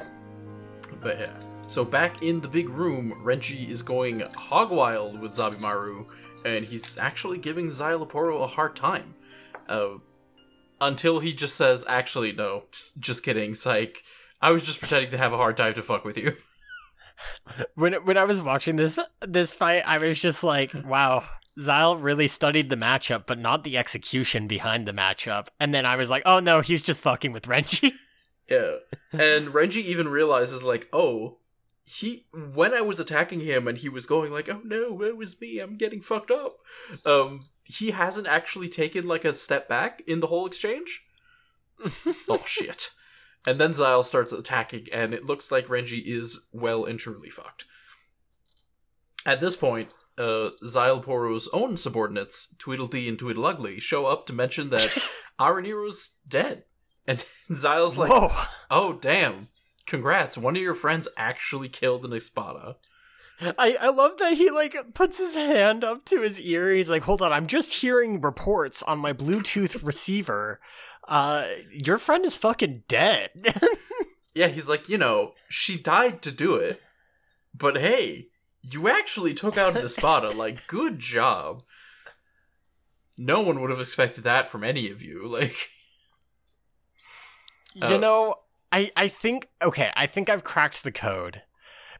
[1.01, 1.33] but yeah.
[1.67, 6.07] So back in the big room, Renji is going hog wild with Zabimaru,
[6.45, 9.15] and he's actually giving Szayelaporro a hard time.
[9.69, 9.99] Uh,
[10.81, 12.65] until he just says, actually, no,
[12.99, 14.03] just kidding, psych.
[14.41, 16.37] I was just pretending to have a hard time to fuck with you.
[17.75, 21.23] when when I was watching this this fight, I was just like, wow,
[21.59, 25.49] Szayel really studied the matchup, but not the execution behind the matchup.
[25.61, 27.93] And then I was like, oh no, he's just fucking with Renji.
[28.53, 28.77] Yeah.
[29.13, 31.39] And Renji even realizes like, oh,
[31.85, 35.41] he when I was attacking him and he was going like, "Oh no, it was
[35.41, 35.59] me.
[35.59, 36.53] I'm getting fucked up."
[37.05, 41.05] Um, he hasn't actually taken like a step back in the whole exchange.
[42.29, 42.91] oh shit!
[43.47, 47.65] And then Szayel starts attacking, and it looks like Renji is well and truly fucked.
[49.27, 54.97] At this point, uh, Szayelaporro's own subordinates, Tweedledee and Tweedleugly, show up to mention that
[55.41, 56.65] Aaroniero's dead.
[57.07, 58.31] And Szayel's like, Whoa.
[58.71, 59.49] oh, damn.
[59.87, 62.77] Congrats, one of your friends actually killed an Espada.
[63.41, 66.73] I, I love that he like puts his hand up to his ear.
[66.73, 70.61] He's like, "Hold on, I'm just hearing reports on my Bluetooth receiver.
[71.09, 73.31] Uh, your friend is fucking dead."
[74.35, 76.81] yeah, he's like, you know, she died to do it,
[77.55, 78.29] but hey,
[78.63, 80.31] you actually took out an Espada.
[80.31, 81.65] like, good job.
[83.19, 85.27] No one would have expected that from any of you.
[85.27, 85.71] Like,
[87.75, 88.35] you uh, know,
[88.71, 91.43] I I think okay, I think I've cracked the code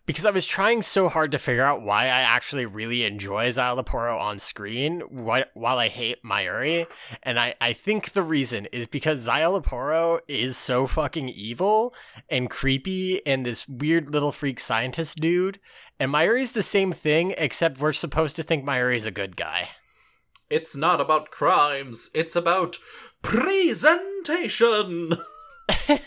[0.07, 4.19] because I was trying so hard to figure out why I actually really enjoy Szayelaporro
[4.21, 6.87] on screen while I hate Mayuri.
[7.23, 11.95] And I, I think the reason is because Szayelaporro is so fucking evil
[12.29, 15.61] and creepy and this weird little freak scientist dude.
[16.01, 19.69] And Mayuri's the same thing, except we're supposed to think Mayuri's a good guy.
[20.51, 22.77] It's not about crimes, it's about
[23.23, 25.17] presentation.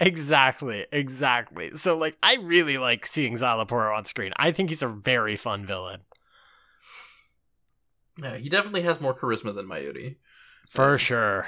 [0.00, 1.70] Exactly, exactly.
[1.72, 4.32] So like I really like seeing Szayelaporro on screen.
[4.36, 6.00] I think he's a very fun villain.
[8.22, 10.16] Yeah, he definitely has more charisma than Mayuri.
[10.68, 11.46] For um, sure.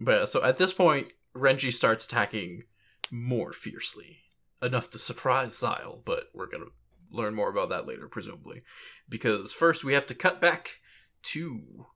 [0.00, 2.64] But so at this point, Renji starts attacking
[3.10, 4.22] more fiercely.
[4.60, 6.66] Enough to surprise Szayel, but we're gonna
[7.12, 8.62] learn more about that later, presumably.
[9.08, 10.80] Because first we have to cut back
[11.22, 11.86] to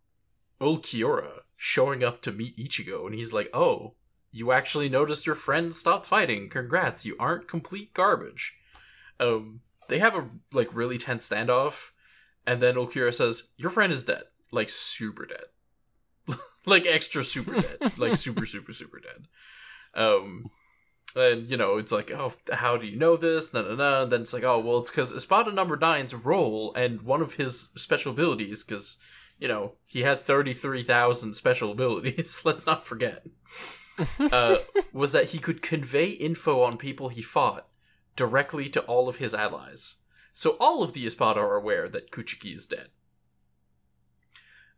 [0.60, 3.92] Ulquiorra showing up to meet Ichigo, and he's like, Oh,
[4.32, 6.48] you actually noticed your friend stopped fighting.
[6.48, 8.54] Congrats, you aren't complete garbage.
[9.18, 11.90] Um, they have a like really tense standoff,
[12.46, 17.98] and then Ulquiorra says, "Your friend is dead, like super dead, like extra super dead,
[17.98, 19.28] like super super super dead."
[19.94, 20.50] Um,
[21.14, 24.06] and you know it's like, "Oh, how do you know this?" No, no, no.
[24.06, 27.68] Then it's like, "Oh, well, it's because Espada number nine's role and one of his
[27.76, 28.96] special abilities, because."
[29.40, 32.42] You know, he had 33,000 special abilities.
[32.44, 33.26] Let's not forget.
[34.20, 34.56] uh,
[34.92, 37.66] was that he could convey info on people he fought
[38.14, 39.96] directly to all of his allies.
[40.32, 42.88] So all of the Espada are aware that Kuchiki is dead.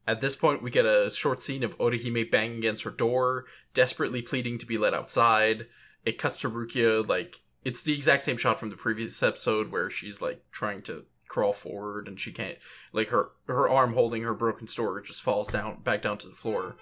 [0.07, 4.23] At this point, we get a short scene of Orihime banging against her door, desperately
[4.23, 5.67] pleading to be let outside.
[6.05, 9.89] It cuts to Rukia, like, it's the exact same shot from the previous episode where
[9.89, 12.59] she's, like, trying to crawl forward and she can't,
[12.93, 16.35] like, her, her arm holding her broken sword just falls down, back down to the
[16.35, 16.77] floor.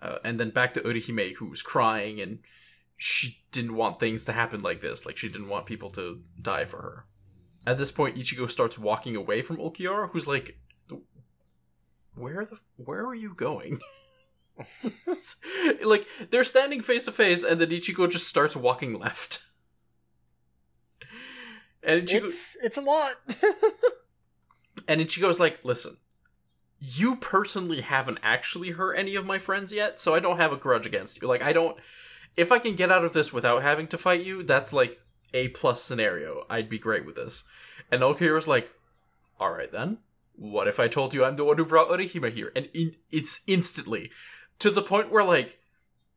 [0.00, 2.40] Uh, and then back to Orihime, who was crying and
[2.96, 5.04] she didn't want things to happen like this.
[5.04, 7.06] Like she didn't want people to die for her.
[7.66, 10.58] At this point, Ichigo starts walking away from Ulquiorra, who's like,
[12.14, 13.80] "Where the where are you going?"
[15.84, 19.40] like they're standing face to face, and then Ichigo just starts walking left.
[21.82, 23.14] And Ichigo, it's it's a lot.
[24.88, 25.96] and Ichigo's like, "Listen,
[26.78, 30.56] you personally haven't actually hurt any of my friends yet, so I don't have a
[30.56, 31.28] grudge against you.
[31.28, 31.76] Like I don't
[32.36, 35.00] if I can get out of this without having to fight you, that's like
[35.34, 36.44] a plus scenario.
[36.48, 37.44] I'd be great with this.
[37.90, 38.70] And was like,
[39.38, 39.98] all right then.
[40.34, 42.52] What if I told you I'm the one who brought Orihime here?
[42.56, 44.10] And in, it's instantly
[44.58, 45.58] to the point where like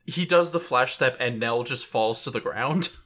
[0.05, 2.89] he does the flash step and Nel just falls to the ground.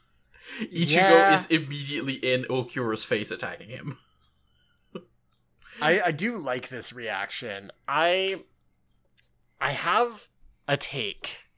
[0.61, 1.35] Ichigo yeah.
[1.35, 3.97] is immediately in Ulquiorra's face attacking him.
[5.81, 7.71] I, I do like this reaction.
[7.87, 8.41] I
[9.61, 10.29] I have
[10.67, 11.49] a take,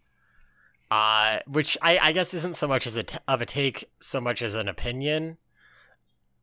[0.90, 4.22] uh, which I, I guess isn't so much as a t- of a take, so
[4.22, 5.38] much as an opinion.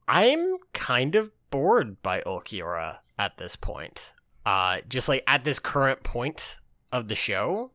[0.06, 4.12] I'm kind of bored by Ulquiorra at this point.
[4.46, 6.58] Uh, just like at this current point
[6.92, 7.72] of the show.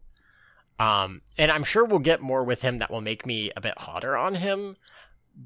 [0.80, 3.78] Um, and I'm sure we'll get more with him that will make me a bit
[3.78, 4.76] hotter on him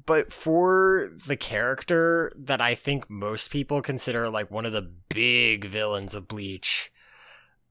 [0.06, 5.64] but for the character that I think most people consider like one of the big
[5.64, 6.92] villains of Bleach,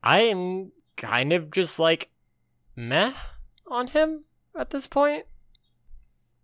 [0.03, 2.09] I am kind of just like
[2.75, 3.13] meh
[3.67, 4.23] on him
[4.57, 5.25] at this point.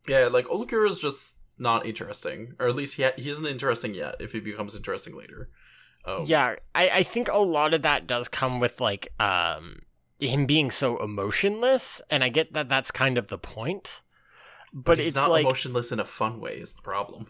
[0.07, 3.93] Yeah, like Ulquiorra is just not interesting, or at least he ha- he isn't interesting
[3.95, 4.15] yet.
[4.19, 5.49] If he becomes interesting later,
[6.05, 9.79] um, Yeah, I, I think a lot of that does come with like um
[10.23, 14.01] him being so emotionless, and I get that that's kind of the point.
[14.73, 16.53] But, he's it's not like emotionless in a fun way.
[16.53, 17.27] Is the problem?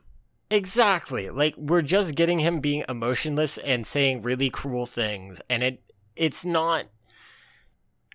[0.53, 5.81] exactly like we're just getting him being emotionless and saying really cruel things, and it
[6.15, 6.85] it's not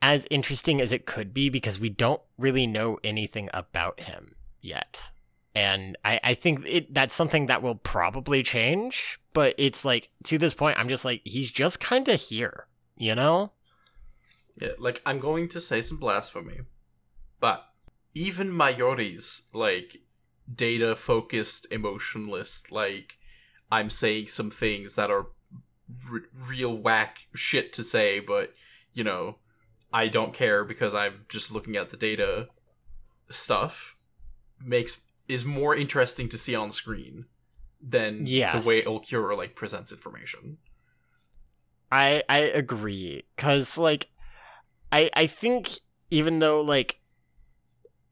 [0.00, 5.10] as interesting as it could be because we don't really know anything about him yet.
[5.54, 10.38] And I, I think it that's something that will probably change, but it's like to
[10.38, 13.52] this point I'm just like he's just kind of here, you know?
[14.61, 16.61] Yeah, like I'm going to say some blasphemy,
[17.40, 17.64] but
[18.14, 19.98] even Mayuri's like
[20.52, 23.18] data focused emotionless, like
[23.70, 25.26] I'm saying some things that are
[26.11, 28.54] r- real whack shit to say, but
[28.92, 29.36] you know,
[29.92, 32.48] I don't care because I'm just looking at the data
[33.28, 33.96] stuff
[34.64, 37.26] makes is more interesting to see on screen
[37.80, 38.64] than Yes.
[38.64, 40.59] the way Ulquiorra like presents information.
[41.92, 44.09] I I agree cuz like
[44.93, 45.80] I I think
[46.11, 47.01] even though like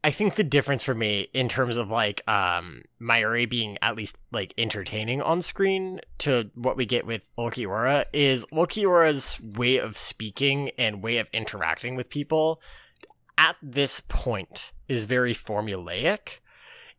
[0.05, 4.19] I think the difference for me in terms of like um Mayuri being at least
[4.31, 10.71] like entertaining on screen to what we get with Ulquiorra is Ulquiorra's way of speaking
[10.79, 12.61] and way of interacting with people
[13.39, 16.41] at this point is very formulaic.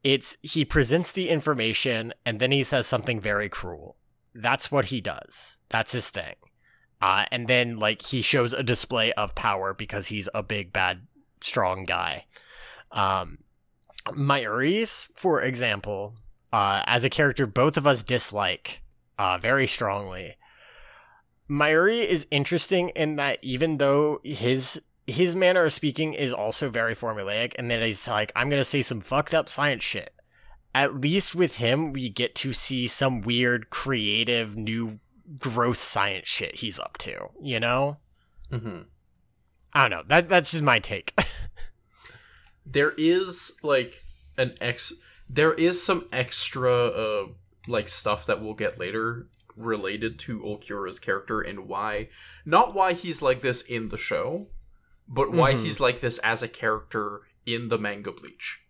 [0.04, 3.98] It's he presents the information and then he says something very cruel.
[4.34, 5.58] That's what he does.
[5.70, 6.36] That's his thing.
[7.02, 11.02] Uh, and then like he shows a display of power because he's a big bad
[11.42, 12.26] strong guy.
[12.92, 13.40] Um,
[15.16, 16.16] for example,
[16.52, 18.82] uh, as a character, both of us dislike
[19.20, 20.36] uh, very strongly.
[21.50, 26.94] Mayuri is interesting in that even though his his manner of speaking is also very
[26.94, 30.14] formulaic, and that he's like, I'm gonna say some fucked up science shit.
[30.76, 35.00] At least with him, we get to see some weird, creative, new
[35.38, 37.98] gross science shit he's up to, you know?
[38.52, 38.82] Mm-hmm.
[39.74, 40.04] I don't know.
[40.08, 41.14] That that's just my take.
[42.66, 44.04] there is like
[44.38, 44.94] an ex
[45.30, 47.26] there is some extra uh
[47.68, 52.10] like stuff that we'll get later related to Ulquiorra's character and why
[52.46, 54.48] not why he's like this in the show
[55.08, 55.64] but why Mhm.
[55.64, 58.62] he's like this as a character in the manga bleach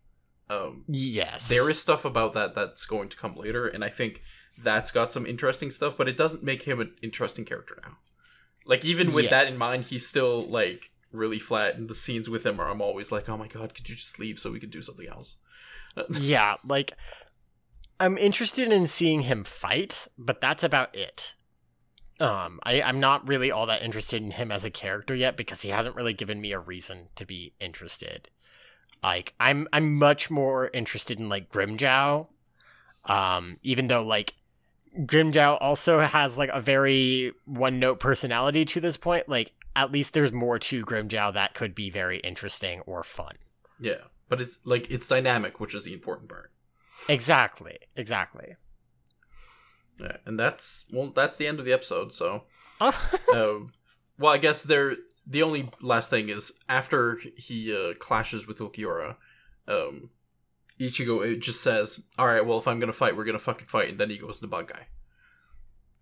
[0.50, 1.50] um yes.
[1.50, 4.22] there is stuff about that that's going to come later and i think
[4.62, 7.98] that's got some interesting stuff but it doesn't make him an interesting character now
[8.66, 12.46] like even with that in mind he's still like really flat and the scenes with
[12.46, 14.72] him are i'm always like oh my god could you just leave so we could
[14.72, 15.38] do something else
[16.10, 16.94] yeah, like
[18.00, 21.36] I'm interested in seeing him fight, but that's about it.
[22.20, 25.62] Um, I, I'm not really all that interested in him as a character yet because
[25.62, 28.30] he hasn't really given me a reason to be interested.
[29.04, 32.28] Like I'm I'm much more interested in like Grimmjow.
[33.06, 34.34] Um, even though like
[35.00, 40.14] Grimmjow also has like a very one note personality to this point, like at least
[40.14, 43.36] there's more to Grimmjow that could be very interesting or fun.
[43.80, 46.52] yeah but it's like it's dynamic which is the important part
[47.08, 47.78] Exactly.
[47.96, 48.56] Exactly.
[50.00, 52.44] yeah and that's well that's the end of the episode so
[52.82, 53.10] Oh.
[53.34, 53.72] um,
[54.20, 54.96] well, I guess there.
[55.26, 59.16] The only last thing is after he uh, clashes with Ulquiorra,
[59.68, 60.12] um,
[60.80, 63.90] Ichigo it just says, "All right, well, if I'm gonna fight, we're gonna fucking fight,"
[63.90, 64.88] and then he goes to Bug Guy.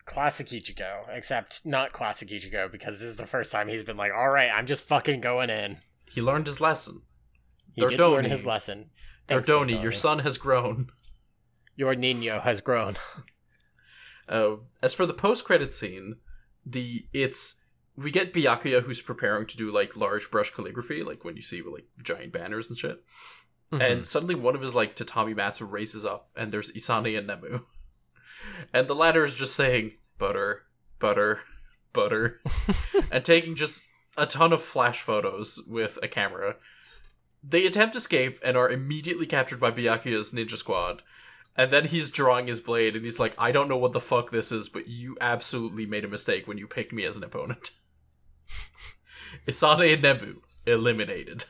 [0.06, 4.12] classic Ichigo, except not classic Ichigo because this is the first time he's been like,
[4.14, 5.78] "All right, I'm just fucking going in."
[6.12, 7.02] He learned his lesson.
[7.74, 8.92] He did learn his lesson.
[9.28, 10.90] Thanks, Dordoni, your son has grown.
[11.76, 12.98] your Nino has grown.
[14.28, 16.16] Uh, as for the post-credit scene,
[16.66, 17.56] the it's
[17.96, 21.62] we get Byakuya who's preparing to do like large brush calligraphy, like when you see
[21.62, 23.04] like giant banners and shit.
[23.72, 23.82] Mm-hmm.
[23.82, 27.62] and suddenly one of his like tatami mats raises up and there's isane and nemu.
[28.74, 30.64] And the latter is just saying butter
[31.00, 31.40] butter
[31.94, 32.42] butter
[33.12, 33.84] and taking just
[34.16, 36.58] a ton of flash photos with a camera.
[37.44, 41.02] They attempt escape and are immediately captured by byakuya's ninja squad.
[41.58, 44.30] And then he's drawing his blade and he's like i don't know what the fuck
[44.30, 47.72] this is but you absolutely made a mistake when you picked me as an opponent.
[49.48, 50.36] Isane and nemu
[50.68, 51.46] eliminated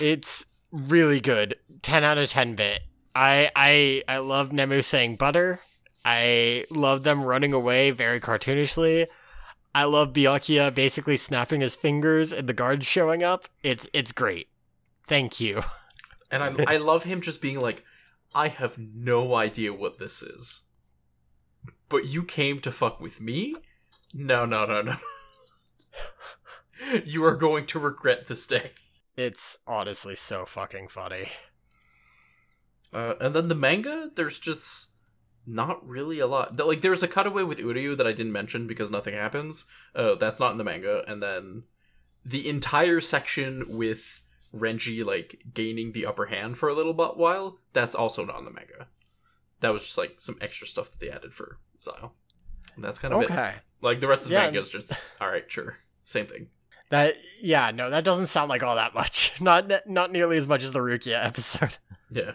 [0.00, 1.56] it's really good.
[1.82, 2.80] Ten out of ten bit.
[3.14, 5.60] I I I love Nemu saying butter.
[6.04, 9.06] I love them running away very cartoonishly.
[9.74, 13.44] I love Byakuya basically snapping his fingers and the guards showing up.
[13.62, 14.48] It's it's great.
[15.06, 15.62] Thank you.
[16.30, 17.84] And I, I love him just being like,
[18.34, 20.62] I have no idea what this is.
[21.88, 23.56] But you came to fuck with me?
[24.14, 24.96] No, no, no, no.
[27.04, 28.70] you are going to regret this day.
[29.16, 31.28] It's honestly so fucking funny.
[32.92, 34.88] Uh, and then the manga, there's just
[35.46, 36.58] not really a lot.
[36.58, 39.64] Like there's a cutaway with Uryu that I didn't mention because nothing happens.
[39.94, 41.04] Uh, that's not in the manga.
[41.06, 41.64] And then
[42.24, 44.22] the entire section with
[44.54, 48.44] Renji like gaining the upper hand for a little bit while, that's also not in
[48.44, 48.88] the manga.
[49.60, 52.10] That was just like some extra stuff that they added for Szayel.
[52.74, 53.50] And that's kind of Okay.
[53.50, 53.54] it.
[53.82, 54.44] Like the rest of the Yeah.
[54.44, 56.48] manga is just all right, sure, same thing.
[56.90, 59.32] That yeah, no, that doesn't sound like all that much.
[59.40, 61.78] Not not nearly as much as the Rukia episode.
[62.10, 62.32] Yeah.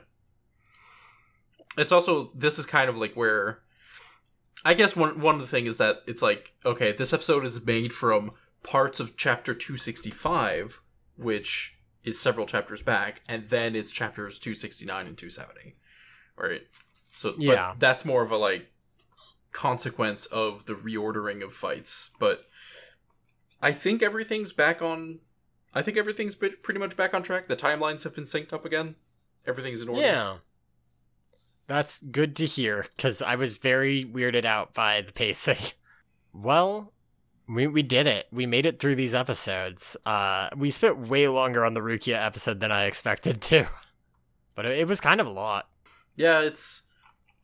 [1.77, 3.59] It's also this is kind of like where
[4.63, 7.63] I guess one one of the thing is that it's like okay, this episode is
[7.65, 8.31] made from
[8.63, 10.81] parts of chapter 265,
[11.17, 15.75] which is several chapters back, and then it's chapters 269 and 270.
[16.37, 16.61] Right?
[17.11, 17.73] So but Yeah.
[17.77, 18.67] that's more of a like
[19.51, 22.45] consequence of the reordering of fights, but
[23.61, 25.19] I think everything's back on
[25.75, 27.47] I think everything's been pretty much back on track.
[27.47, 28.95] The timelines have been synced up again.
[29.45, 30.01] Everything's in order.
[30.01, 30.37] Yeah.
[31.67, 35.57] That's good to hear, because I was very weirded out by the pacing.
[36.37, 36.91] Well,
[37.47, 38.27] we, we did it.
[38.29, 39.95] We made it through these episodes.
[40.05, 43.69] Uh, we spent way longer on the Rukia episode than I expected to.
[44.53, 45.69] But it, it was kind of a lot.
[46.17, 46.81] Yeah, it's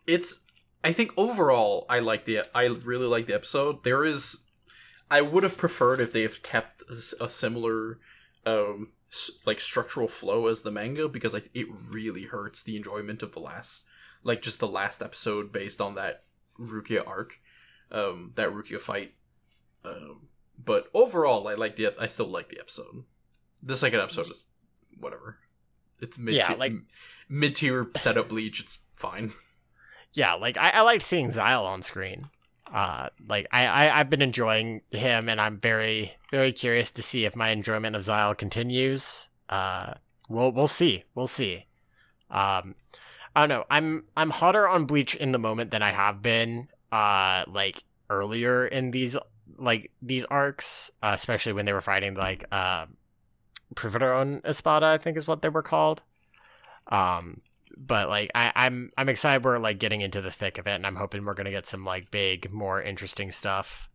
[0.08, 0.42] it's
[0.84, 3.84] I think overall I like the I really like the episode.
[3.84, 4.44] There is
[5.12, 6.82] I would have preferred if they have kept
[7.20, 8.00] a similar
[8.46, 13.22] um s- like structural flow as the manga because like it really hurts the enjoyment
[13.22, 13.86] of the last
[14.24, 16.24] like just the last episode based on that
[16.60, 17.40] Rukia arc
[17.92, 19.14] um that Rukia fight
[19.86, 23.04] um but overall I like the I still like the episode.
[23.64, 24.48] The second episode is
[24.98, 25.38] whatever.
[26.00, 26.74] It's mid Yeah, like-
[27.30, 28.60] mid tier setup bleach.
[28.60, 29.32] It's fine.
[30.14, 32.30] Yeah, like I, I liked seeing Szayel on screen.
[32.74, 37.26] Uh, like I, I I've been enjoying him, and I'm very very curious to see
[37.26, 39.28] if my enjoyment of Szayel continues.
[39.50, 39.96] Uh,
[40.30, 41.66] we'll we'll see, we'll see.
[42.30, 42.76] Um,
[43.36, 43.66] I don't know.
[43.70, 46.70] I'm I'm hotter on Bleach in the moment than I have been.
[46.92, 49.18] Uh, like earlier in these
[49.58, 52.86] like these arcs, uh, especially when they were fighting like uh,
[53.76, 56.04] Privaron Espada, I think is what they were called.
[56.88, 57.42] Um,
[57.78, 60.86] but like I, I'm I'm excited we're like getting into the thick of it, and
[60.86, 63.90] I'm hoping we're gonna get some like big, more interesting stuff.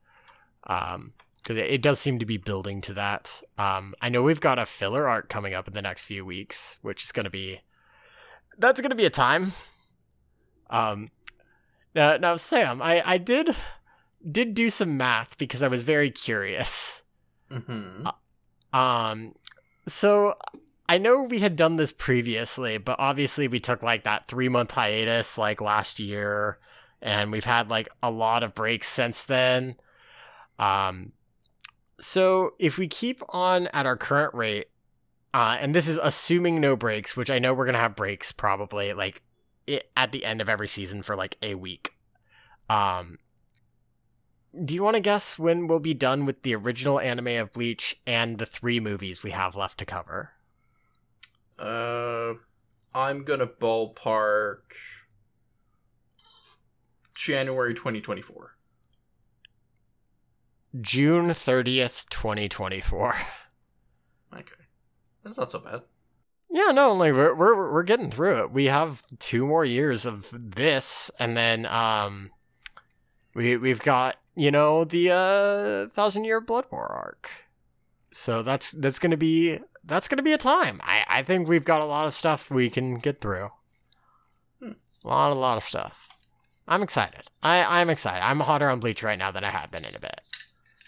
[0.66, 1.12] Um,
[1.43, 3.43] because it, it does seem to be building to that.
[3.57, 6.78] Um, I know we've got a filler arc coming up in the next few weeks,
[6.82, 7.61] which is gonna be
[8.59, 9.53] that's gonna be a time.
[10.70, 11.11] Um,
[11.94, 13.55] now, now Sam, I I did
[14.28, 17.03] did do some math because I was very curious.
[17.51, 18.07] Mm-hmm.
[18.77, 19.35] Um,
[19.86, 20.35] so
[20.89, 24.71] I know we had done this previously, but obviously we took like that three month
[24.71, 26.59] hiatus like last year,
[27.03, 29.77] and we've had like a lot of breaks since then.
[30.59, 31.13] Um,
[32.01, 34.67] so if we keep on at our current rate,
[35.35, 38.93] uh, and this is assuming no breaks, which I know we're gonna have breaks probably
[38.93, 39.23] like
[39.67, 41.95] it, at the end of every season for like a week.
[42.71, 43.19] Um,
[44.65, 48.01] do you want to guess when we'll be done with the original anime of Bleach
[48.07, 50.33] and the three movies we have left to cover?
[51.59, 52.35] Uh,
[52.95, 54.59] I'm gonna ballpark
[57.15, 58.57] January 2024.
[60.81, 63.15] June 30th, 2024.
[64.35, 64.53] Okay,
[65.24, 65.83] that's not so bad.
[66.51, 68.51] Yeah, no, like we're we're we're getting through it.
[68.53, 72.31] We have two more years of this, and then um,
[73.35, 77.31] we we've got you know the uh thousand year blood war arc.
[78.12, 80.81] So that's that's gonna be that's gonna be a time.
[80.83, 83.51] I I think we've got a lot of stuff we can get through.
[84.61, 84.73] Hmm.
[85.05, 86.09] A lot a lot of stuff.
[86.69, 87.25] I'm excited.
[87.43, 88.25] I I'm excited.
[88.25, 90.21] I'm hotter on Bleach right now than I have been in a bit.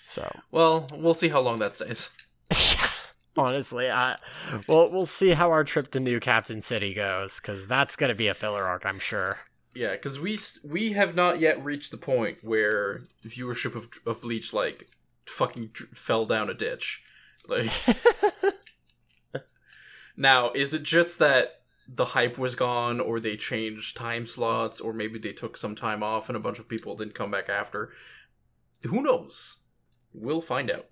[0.08, 2.10] So Well, we'll see how long that stays.
[3.36, 4.16] honestly, I
[4.66, 8.28] well we'll see how our trip to New Captain City goes because that's gonna be
[8.28, 9.38] a filler arc, I'm sure.
[9.74, 14.52] Yeah, because we we have not yet reached the point where viewership of of Bleach
[14.52, 14.88] like
[15.26, 17.02] fucking fell down a ditch.
[17.46, 17.70] Like
[20.18, 24.92] now, is it just that the hype was gone, or they changed time slots, or
[24.92, 27.90] maybe they took some time off and a bunch of people didn't come back after?
[28.82, 29.58] Who knows?
[30.12, 30.86] We'll find out.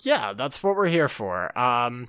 [0.00, 1.56] yeah, that's what we're here for.
[1.58, 2.08] Um,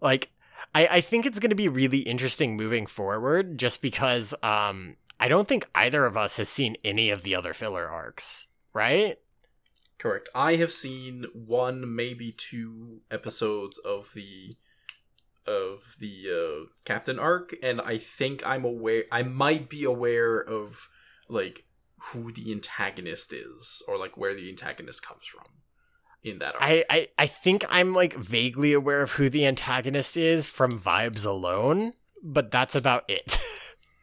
[0.00, 0.30] like,
[0.74, 5.28] I, I think it's going to be really interesting moving forward just because um, I
[5.28, 9.18] don't think either of us has seen any of the other filler arcs, right?
[9.98, 10.28] Correct.
[10.34, 14.54] I have seen one, maybe two episodes of the
[15.46, 19.04] of the uh, Captain arc, and I think I'm aware.
[19.12, 20.88] I might be aware of
[21.28, 21.64] like
[22.12, 25.44] who the antagonist is, or like where the antagonist comes from.
[26.22, 26.62] in that arc.
[26.62, 31.24] I, I I think I'm like vaguely aware of who the antagonist is from vibes
[31.24, 31.92] alone,
[32.22, 33.38] but that's about it.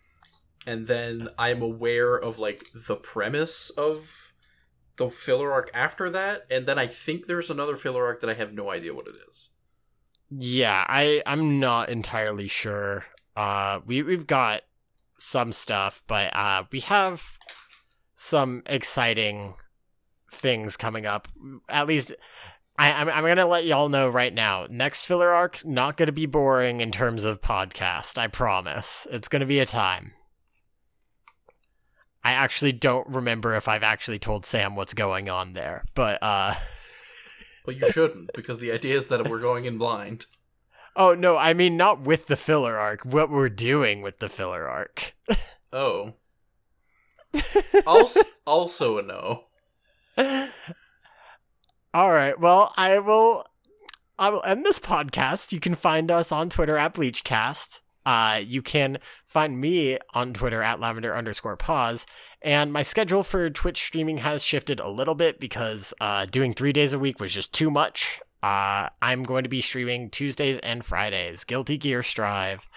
[0.68, 4.34] and then I'm aware of like the premise of
[4.98, 8.36] the filler arc after that, and then I think there's another filler arc that I
[8.36, 9.50] have no idea what it is.
[10.32, 13.06] Yeah, I I'm not entirely sure.
[13.36, 14.62] Uh, we we've got
[15.18, 17.38] some stuff, but uh, we have
[18.16, 19.56] some exciting
[20.32, 21.28] things coming up.
[21.70, 22.14] At least.
[22.78, 24.66] I, I'm, I'm gonna let y'all know right now.
[24.70, 28.18] Next filler arc not gonna be boring in terms of podcast.
[28.18, 29.06] I promise.
[29.12, 30.14] It's gonna be a time.
[32.24, 36.56] I actually don't remember if I've actually told Sam what's going on there, but uh
[37.66, 40.26] Well, you shouldn't, because the idea is that we're going in blind.
[40.96, 44.68] Oh no, I mean not with the filler arc, what we're doing with the filler
[44.68, 45.16] arc.
[45.72, 46.14] Oh.
[47.88, 49.46] Also, also a no.
[51.94, 53.46] All right, well, I will
[54.20, 55.52] I will end this podcast.
[55.52, 57.80] You can find us on Twitter at Bleachcast.
[58.06, 62.06] Uh, you can find me on Twitter at lavender underscore pause.
[62.42, 66.74] And my schedule for Twitch streaming has shifted a little bit because uh, doing three
[66.74, 68.20] days a week was just too much.
[68.42, 72.68] Uh, I'm going to be streaming Tuesdays and Fridays, Guilty Gear Strive,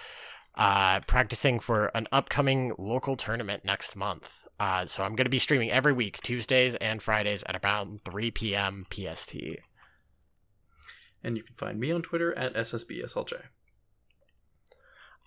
[0.53, 4.45] uh, practicing for an upcoming local tournament next month.
[4.59, 8.31] Uh, so I'm going to be streaming every week, Tuesdays and Fridays at around 3
[8.31, 8.85] p.m.
[8.91, 9.35] PST.
[11.23, 13.41] And you can find me on Twitter at SSBSLJ.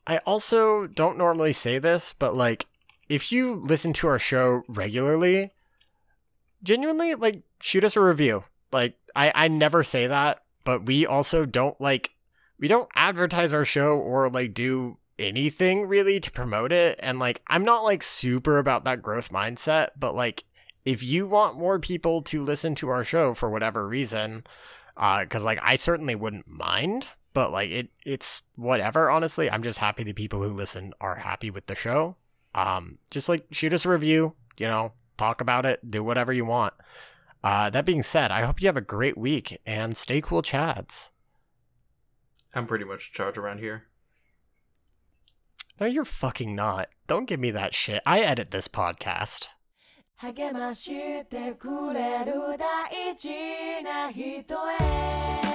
[0.06, 2.66] I also don't normally say this, but like,
[3.08, 5.52] if you listen to our show regularly,
[6.62, 8.44] genuinely, like, shoot us a review.
[8.72, 12.10] Like, I, I never say that, but we also don't like,
[12.58, 16.98] we don't advertise our show or like do anything really to promote it.
[17.02, 20.44] And like, I'm not like super about that growth mindset, but like,
[20.84, 24.44] if you want more people to listen to our show for whatever reason,
[24.96, 27.08] uh, cause like, I certainly wouldn't mind,
[27.38, 31.50] but like it it's whatever honestly i'm just happy the people who listen are happy
[31.50, 32.16] with the show
[32.55, 36.45] um just like shoot us a review you know talk about it do whatever you
[36.45, 36.73] want
[37.43, 41.09] uh that being said i hope you have a great week and stay cool chads
[42.55, 43.85] I'm pretty much in charge around here.
[45.79, 49.47] no you're fucking not don't give me that shit i edit this podcast
[50.17, 53.29] 励ましてくれる大事
[53.83, 55.46] な人へ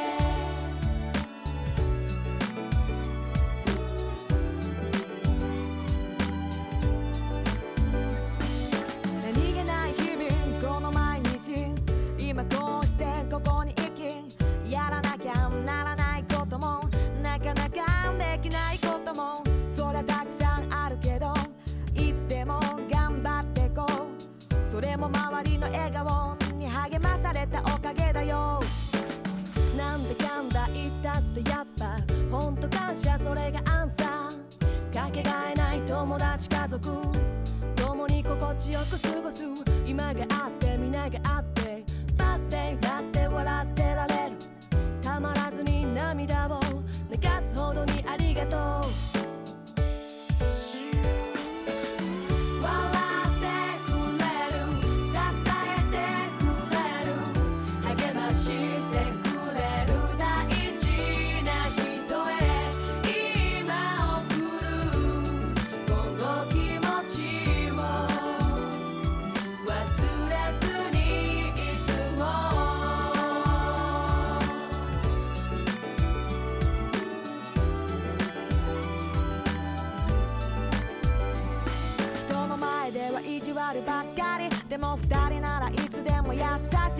[84.73, 86.43] でも二人ならいつでも優し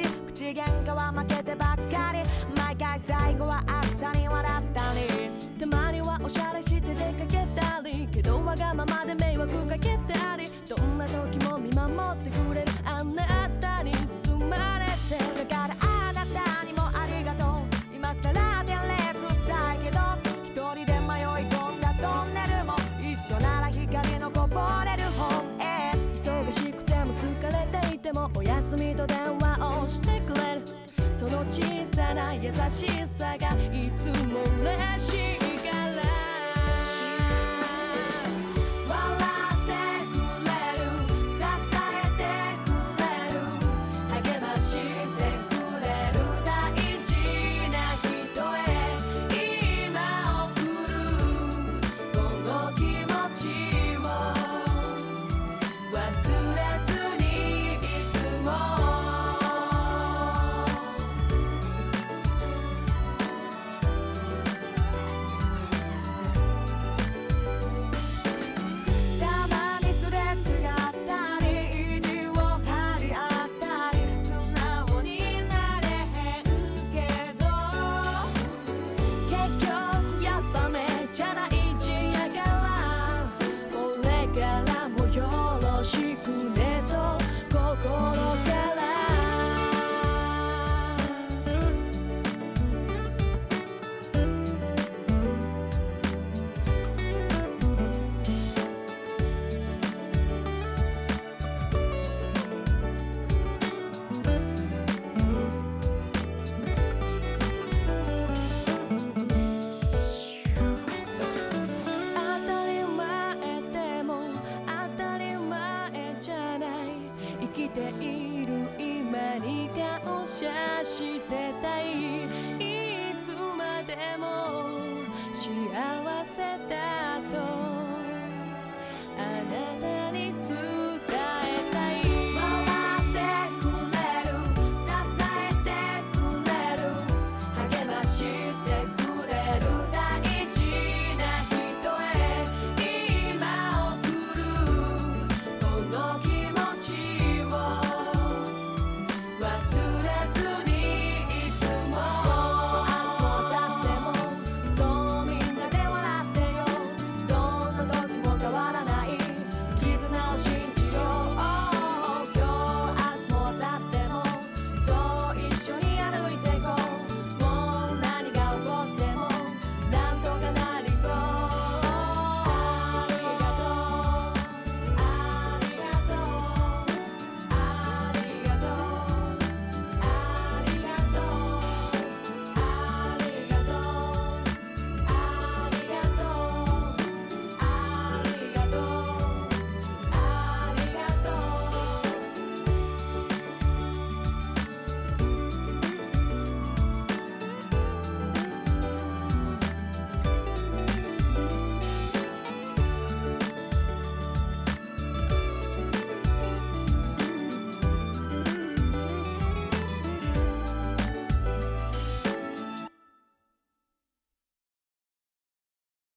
[0.04, 0.08] い。
[0.28, 1.33] 口喧嘩は負け